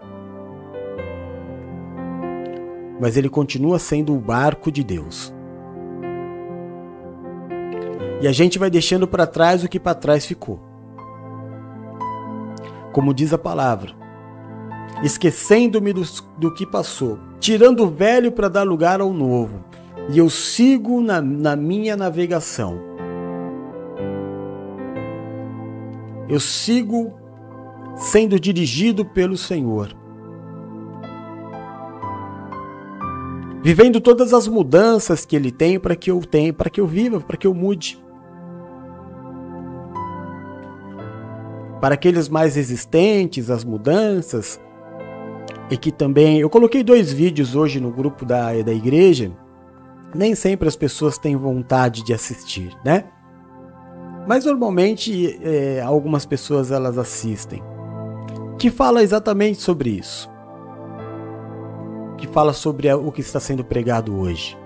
Mas 3.01 3.17
ele 3.17 3.29
continua 3.29 3.79
sendo 3.79 4.15
o 4.15 4.21
barco 4.21 4.71
de 4.71 4.83
Deus. 4.83 5.35
E 8.21 8.27
a 8.27 8.33
gente 8.33 8.59
vai 8.59 8.71
deixando 8.71 9.07
para 9.07 9.27
trás 9.27 9.63
o 9.63 9.69
que 9.69 9.79
para 9.79 9.95
trás 9.95 10.25
ficou. 10.25 10.59
Como 12.93 13.13
diz 13.13 13.33
a 13.35 13.39
palavra, 13.39 13.93
esquecendo-me 15.03 15.93
do, 15.93 16.03
do 16.39 16.55
que 16.55 16.67
passou, 16.67 17.19
tirando 17.39 17.85
o 17.85 17.91
velho 17.91 18.33
para 18.33 18.49
dar 18.49 18.63
lugar 18.63 19.01
ao 19.03 19.13
novo, 19.13 19.63
e 20.09 20.19
eu 20.19 20.31
sigo 20.31 21.03
na, 21.03 21.21
na 21.21 21.55
minha 21.55 21.97
navegação. 21.97 22.81
Eu 26.29 26.41
sigo 26.41 27.13
sendo 27.97 28.41
dirigido 28.41 29.05
pelo 29.05 29.37
Senhor. 29.37 29.95
Vivendo 33.67 34.01
todas 34.01 34.33
as 34.33 34.47
mudanças 34.47 35.27
que 35.27 35.35
Ele 35.35 35.51
tem 35.51 35.77
para 35.77 35.97
que 35.97 36.09
eu 36.09 36.21
tenha, 36.21 36.53
para 36.53 36.71
que 36.71 36.81
eu 36.81 36.87
viva, 36.87 37.19
para 37.19 37.37
que 37.37 37.49
eu 37.49 37.53
mude. 37.53 38.01
Para 41.81 41.97
aqueles 41.97 42.29
mais 42.29 42.55
resistentes 42.55 43.51
às 43.51 43.65
mudanças, 43.65 44.61
e 45.69 45.77
que 45.77 45.91
também 45.91 46.39
eu 46.39 46.49
coloquei 46.49 46.85
dois 46.85 47.13
vídeos 47.13 47.57
hoje 47.57 47.81
no 47.81 47.91
grupo 47.91 48.25
da, 48.25 48.53
da 48.63 48.73
igreja. 48.73 49.33
Nem 50.15 50.37
sempre 50.37 50.69
as 50.69 50.77
pessoas 50.77 51.19
têm 51.19 51.35
vontade 51.35 52.05
de 52.05 52.15
assistir, 52.15 52.73
né? 52.85 53.07
Mas 54.29 54.45
normalmente 54.45 55.41
é, 55.43 55.83
algumas 55.83 56.25
pessoas 56.25 56.71
elas 56.71 56.97
assistem. 56.97 57.61
Que 58.61 58.71
fala 58.71 59.03
exatamente 59.03 59.61
sobre 59.61 59.91
isso. 59.91 60.36
Que 62.17 62.27
fala 62.27 62.53
sobre 62.53 62.93
o 62.93 63.13
que 63.13 63.21
está 63.21 63.39
sendo 63.39 63.65
pregado 63.65 64.19
hoje. 64.19 64.57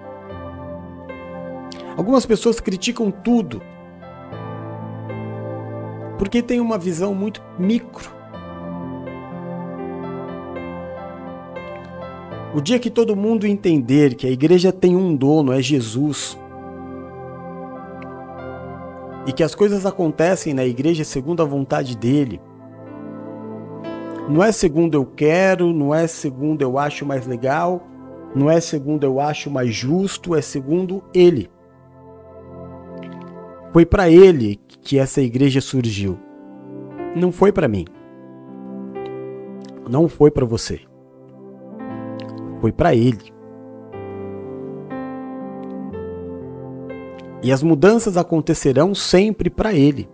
Algumas 1.96 2.24
pessoas 2.24 2.61
criticam 2.61 3.11
tudo 3.11 3.61
porque 6.18 6.42
tem 6.42 6.61
uma 6.61 6.76
visão 6.76 7.14
muito 7.14 7.42
micro 7.59 8.20
O 12.53 12.61
dia 12.61 12.80
que 12.80 12.90
todo 12.90 13.14
mundo 13.14 13.46
entender 13.46 14.16
que 14.16 14.26
a 14.26 14.30
igreja 14.30 14.72
tem 14.72 14.96
um 14.96 15.14
dono, 15.14 15.53
é 15.53 15.62
Jesus, 15.62 16.36
e 19.24 19.32
que 19.32 19.44
as 19.44 19.55
coisas 19.55 19.86
acontecem 19.86 20.53
na 20.53 20.64
igreja 20.64 21.05
segundo 21.05 21.42
a 21.42 21.46
vontade 21.46 21.96
dele, 21.96 22.40
não 24.31 24.43
é 24.43 24.53
segundo 24.53 24.95
eu 24.95 25.05
quero, 25.05 25.72
não 25.72 25.95
é 25.95 26.07
segundo 26.07 26.62
eu 26.62 26.78
acho 26.78 27.05
mais 27.05 27.26
legal, 27.26 27.83
não 28.35 28.51
é 28.51 28.61
segundo 28.61 29.05
eu 29.05 29.20
acho 29.20 29.51
mais 29.51 29.74
justo, 29.74 30.35
é 30.35 30.41
segundo 30.41 31.03
ele. 31.12 31.51
Foi 33.72 33.85
para 33.85 34.09
ele 34.09 34.59
que 34.83 34.99
essa 34.99 35.20
igreja 35.20 35.61
surgiu. 35.61 36.18
Não 37.14 37.31
foi 37.31 37.53
para 37.53 37.68
mim. 37.68 37.85
Não 39.89 40.09
foi 40.09 40.31
para 40.31 40.47
você 40.47 40.81
foi 42.61 42.70
para 42.70 42.95
ele. 42.95 43.33
E 47.43 47.51
as 47.51 47.62
mudanças 47.62 48.16
acontecerão 48.18 48.95
sempre 48.95 49.49
para 49.49 49.72
ele. 49.72 50.09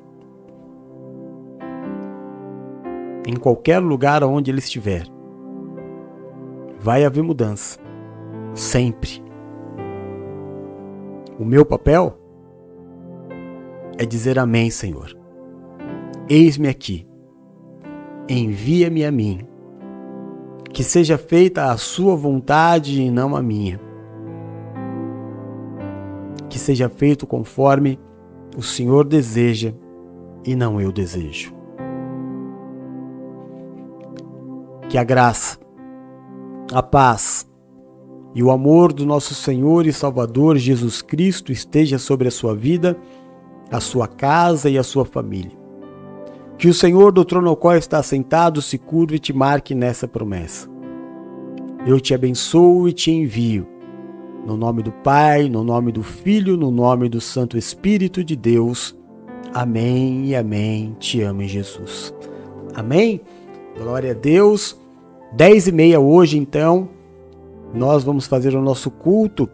Em 3.26 3.34
qualquer 3.34 3.80
lugar 3.80 4.22
onde 4.22 4.52
ele 4.52 4.60
estiver, 4.60 5.04
vai 6.78 7.04
haver 7.04 7.24
mudança. 7.24 7.76
Sempre. 8.54 9.20
O 11.36 11.44
meu 11.44 11.66
papel 11.66 12.16
é 13.98 14.06
dizer 14.06 14.38
amém, 14.38 14.70
Senhor. 14.70 15.12
Eis-me 16.28 16.68
aqui. 16.68 17.04
Envia-me 18.28 19.04
a 19.04 19.10
mim 19.10 19.40
que 20.72 20.84
seja 20.84 21.18
feita 21.18 21.72
a 21.72 21.76
sua 21.76 22.14
vontade 22.14 23.02
e 23.02 23.10
não 23.10 23.34
a 23.34 23.42
minha. 23.42 23.80
Que 26.48 26.60
seja 26.60 26.88
feito 26.88 27.26
conforme 27.26 27.98
o 28.56 28.62
Senhor 28.62 29.04
deseja 29.04 29.72
e 30.44 30.54
não 30.54 30.80
eu 30.80 30.92
desejo. 30.92 31.55
Que 34.96 35.00
a 35.00 35.04
graça, 35.04 35.58
a 36.72 36.82
paz 36.82 37.46
e 38.34 38.42
o 38.42 38.50
amor 38.50 38.94
do 38.94 39.04
nosso 39.04 39.34
Senhor 39.34 39.84
e 39.84 39.92
Salvador 39.92 40.56
Jesus 40.56 41.02
Cristo 41.02 41.52
esteja 41.52 41.98
sobre 41.98 42.28
a 42.28 42.30
sua 42.30 42.56
vida, 42.56 42.96
a 43.70 43.78
sua 43.78 44.08
casa 44.08 44.70
e 44.70 44.78
a 44.78 44.82
sua 44.82 45.04
família 45.04 45.52
que 46.56 46.66
o 46.66 46.72
Senhor 46.72 47.12
do 47.12 47.26
trono 47.26 47.50
ao 47.50 47.56
qual 47.58 47.76
está 47.76 48.02
sentado 48.02 48.62
se 48.62 48.78
curve 48.78 49.16
e 49.16 49.18
te 49.18 49.34
marque 49.34 49.74
nessa 49.74 50.08
promessa. 50.08 50.66
Eu 51.86 52.00
te 52.00 52.14
abençoo 52.14 52.88
e 52.88 52.94
te 52.94 53.10
envio. 53.10 53.66
No 54.46 54.56
nome 54.56 54.82
do 54.82 54.92
Pai, 54.92 55.46
no 55.50 55.62
nome 55.62 55.92
do 55.92 56.02
Filho, 56.02 56.56
no 56.56 56.70
nome 56.70 57.10
do 57.10 57.20
Santo 57.20 57.58
Espírito 57.58 58.24
de 58.24 58.34
Deus. 58.34 58.96
Amém 59.52 60.24
e 60.24 60.34
amém. 60.34 60.96
Te 60.98 61.20
amo 61.20 61.42
Jesus. 61.42 62.14
Amém? 62.74 63.20
Glória 63.76 64.12
a 64.12 64.14
Deus. 64.14 64.85
10 65.36 65.68
e 65.68 65.72
meia 65.72 66.00
hoje, 66.00 66.38
então, 66.38 66.88
nós 67.74 68.02
vamos 68.02 68.26
fazer 68.26 68.56
o 68.56 68.62
nosso 68.62 68.90
culto, 68.90 69.46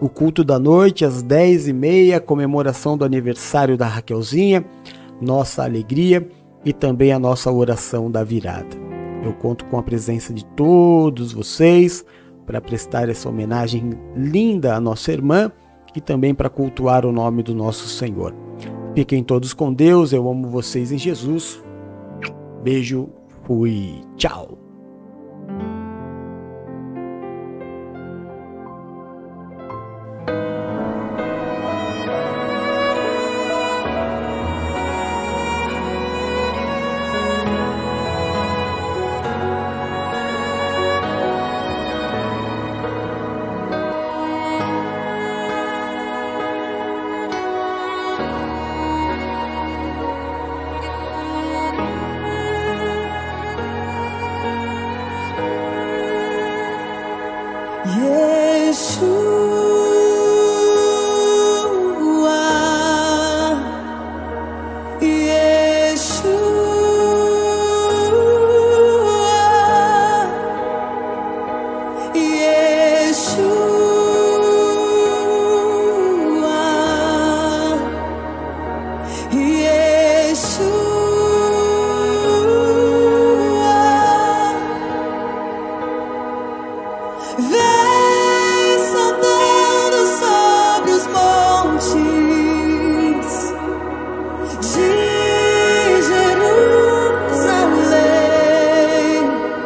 o 0.00 0.08
culto 0.08 0.42
da 0.42 0.58
noite, 0.58 1.04
às 1.04 1.22
10 1.22 1.68
e 1.68 1.72
meia, 1.74 2.18
comemoração 2.18 2.96
do 2.96 3.04
aniversário 3.04 3.76
da 3.76 3.86
Raquelzinha, 3.86 4.64
nossa 5.20 5.62
alegria 5.62 6.26
e 6.64 6.72
também 6.72 7.12
a 7.12 7.18
nossa 7.18 7.52
oração 7.52 8.10
da 8.10 8.24
virada. 8.24 8.74
Eu 9.22 9.34
conto 9.34 9.66
com 9.66 9.78
a 9.78 9.82
presença 9.82 10.32
de 10.32 10.42
todos 10.56 11.34
vocês 11.34 12.02
para 12.46 12.58
prestar 12.58 13.10
essa 13.10 13.28
homenagem 13.28 13.90
linda 14.16 14.74
à 14.74 14.80
nossa 14.80 15.12
irmã 15.12 15.52
e 15.94 16.00
também 16.00 16.34
para 16.34 16.48
cultuar 16.48 17.04
o 17.04 17.12
nome 17.12 17.42
do 17.42 17.54
nosso 17.54 17.88
Senhor. 17.88 18.34
Fiquem 18.94 19.22
todos 19.22 19.52
com 19.52 19.70
Deus, 19.70 20.14
eu 20.14 20.26
amo 20.30 20.48
vocês 20.48 20.90
em 20.90 20.98
Jesus. 20.98 21.62
Beijo, 22.64 23.10
fui, 23.44 24.00
tchau. 24.16 24.49